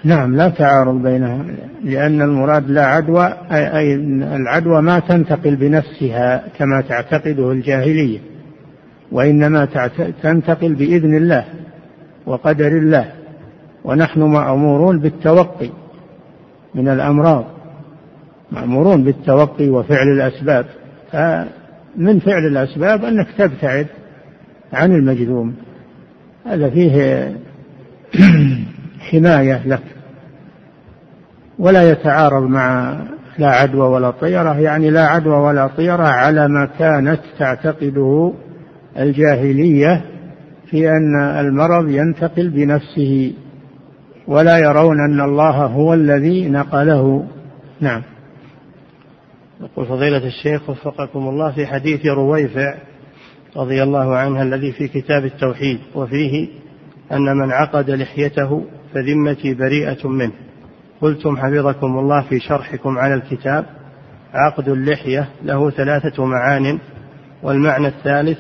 [0.05, 1.45] نعم لا تعارض بينها
[1.85, 3.95] لأن المراد لا عدوى أي
[4.37, 8.19] العدوى ما تنتقل بنفسها كما تعتقده الجاهلية
[9.13, 9.69] وإنما
[10.23, 11.45] تنتقل بإذن الله
[12.27, 13.13] وقدر الله
[13.85, 15.71] ونحن مأمورون بالتوقي.
[16.75, 17.45] من الأمراض
[18.53, 20.67] مأمورون بالتوقي وفعل الأسباب.
[21.13, 23.87] فمن فعل الأسباب أنك تبتعد
[24.73, 25.55] عن المجذوم
[26.47, 27.37] هذا فيه
[29.11, 29.83] حماية لك.
[31.59, 32.97] ولا يتعارض مع
[33.39, 34.61] لا عدوى ولا طيرة.
[34.61, 38.33] يعني لا عدوى ولا طيرة على ما كانت تعتقده
[38.99, 40.05] الجاهلية
[40.71, 43.33] في أن المرض ينتقل بنفسه.
[44.29, 47.27] ولا يرون أن الله هو الذي نقله.
[47.81, 48.03] نعم.
[49.61, 52.75] يقول فضيلة الشيخ وفقكم الله في حديث رويفع
[53.57, 56.49] رضي الله عنها الذي في كتاب التوحيد وفيه
[57.13, 58.65] أن من عقد لحيته
[58.95, 60.33] فذمتي بريئة منه.
[61.01, 63.67] قلتم حفظكم الله في شرحكم على الكتاب
[64.35, 66.79] عقد اللحية له ثلاثة معان
[67.43, 68.39] والمعنى الثالث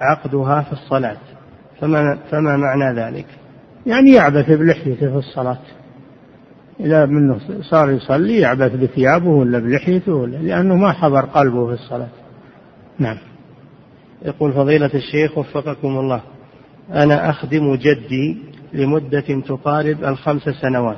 [0.00, 1.16] عقدها في الصلاة.
[1.80, 3.26] فما, فما معنى ذلك؟
[3.90, 5.58] يعني يعبث بلحيته في الصلاة.
[6.80, 12.08] إذا منه صار يصلي يعبث بثيابه ولا بلحيته ولا لأنه ما حضر قلبه في الصلاة.
[12.98, 13.16] نعم.
[14.22, 16.20] يقول فضيلة الشيخ وفقكم الله
[16.92, 18.38] أنا أخدم جدي
[18.72, 20.96] لمدة تقارب الخمس سنوات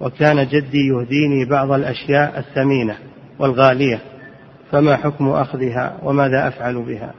[0.00, 2.96] وكان جدي يهديني بعض الأشياء الثمينة
[3.38, 4.00] والغالية
[4.70, 7.14] فما حكم أخذها وماذا أفعل بها؟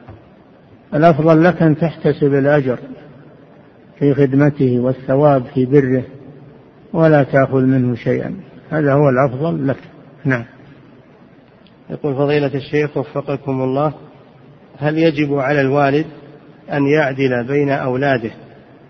[0.94, 2.78] الأفضل لك أن تحتسب الأجر.
[3.98, 6.02] في خدمته والثواب في بره
[6.92, 8.34] ولا تأخذ منه شيئا.
[8.70, 9.78] هذا هو الأفضل لك.
[10.24, 10.44] نعم.
[11.90, 13.94] يقول فضيلة الشيخ وفقكم الله
[14.78, 16.06] هل يجب على الوالد
[16.72, 18.30] أن يعدل بين أولاده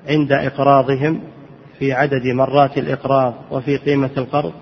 [0.09, 1.21] عند إقراضهم
[1.79, 4.53] في عدد مرات الإقراض وفي قيمة القرض؟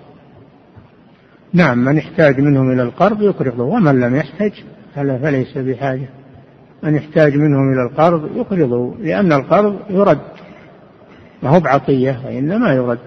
[1.53, 4.51] نعم من يحتاج منهم إلى القرض يقرضه ومن لم يحتج
[4.95, 6.09] فليس بحاجة.
[6.83, 10.36] من يحتاج منهم إلى القرض يقرضه لأن القرض يرد.
[11.43, 12.99] ما هو بعطية وإنما يرد.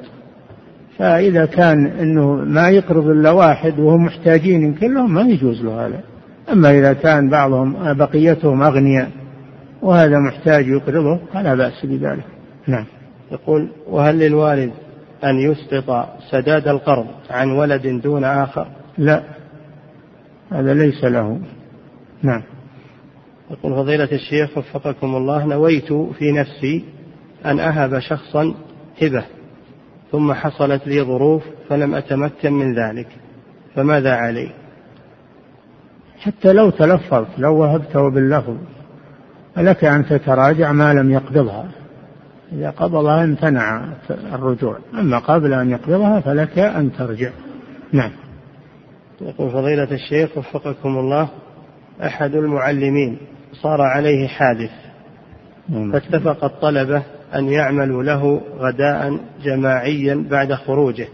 [0.98, 6.00] فإذا كان أنه ما يقرض إلا واحد وهم محتاجين كلهم ما يجوز له هذا.
[6.52, 9.10] أما إذا كان بعضهم بقيتهم أغنياء
[9.82, 12.24] وهذا محتاج يقرضه فلا بأس بذلك.
[12.66, 12.84] نعم.
[13.32, 14.70] يقول وهل للوالد
[15.24, 18.66] أن يسقط سداد القرض عن ولد دون آخر؟
[18.98, 19.22] لا.
[20.52, 21.40] هذا ليس له.
[22.22, 22.42] نعم.
[23.50, 26.84] يقول فضيلة الشيخ وفقكم الله نويت في نفسي
[27.46, 28.54] أن أهب شخصا
[29.02, 29.24] هبة
[30.12, 33.08] ثم حصلت لي ظروف فلم أتمكن من ذلك
[33.74, 34.50] فماذا علي؟
[36.18, 38.56] حتى لو تلفظت لو وهبته باللفظ
[39.54, 41.70] فلك أن تتراجع ما لم يقبضها؟
[42.52, 47.30] إذا قبضها امتنع الرجوع أما قبل أن يقبضها فلك أن ترجع.
[47.92, 48.10] نعم.
[49.20, 51.28] يقول فضيلة الشيخ وفقكم الله
[52.02, 53.18] أحد المعلمين
[53.52, 54.70] صار عليه حادث
[55.68, 55.92] نعم.
[55.92, 57.02] فاتفق الطلبة
[57.34, 61.08] أن يعملوا له غداء جماعيا بعد خروجه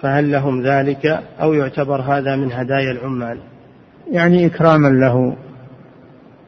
[0.00, 1.06] فهل لهم ذلك
[1.40, 3.38] أو يعتبر هذا من هدايا العمال؟
[4.12, 5.36] يعني إكراما له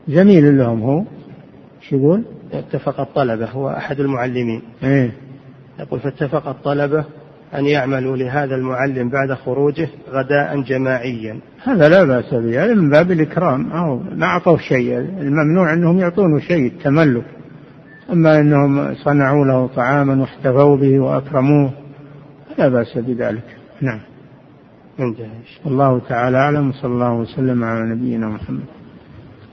[0.08, 1.04] جميل لهم هو
[1.80, 2.22] شو يقول؟
[2.52, 4.62] اتفق الطلبة هو أحد المعلمين.
[4.82, 5.12] إيه؟
[5.80, 7.04] يقول فاتفق الطلبة
[7.54, 11.38] أن يعملوا لهذا المعلم بعد خروجه غداء جماعيا.
[11.62, 13.72] هذا لا بأس به هذا من باب الإكرام.
[13.72, 17.24] أو ما أعطوه شيء الممنوع أنهم يعطونه شيء التملك.
[18.12, 21.70] أما أنهم صنعوا له طعاما واحتفوا به وأكرموه
[22.58, 23.56] لا بأس بذلك.
[23.80, 24.00] نعم.
[25.00, 25.30] انتهى.
[25.66, 28.75] الله تعالى أعلم صلى الله وسلم على نبينا محمد.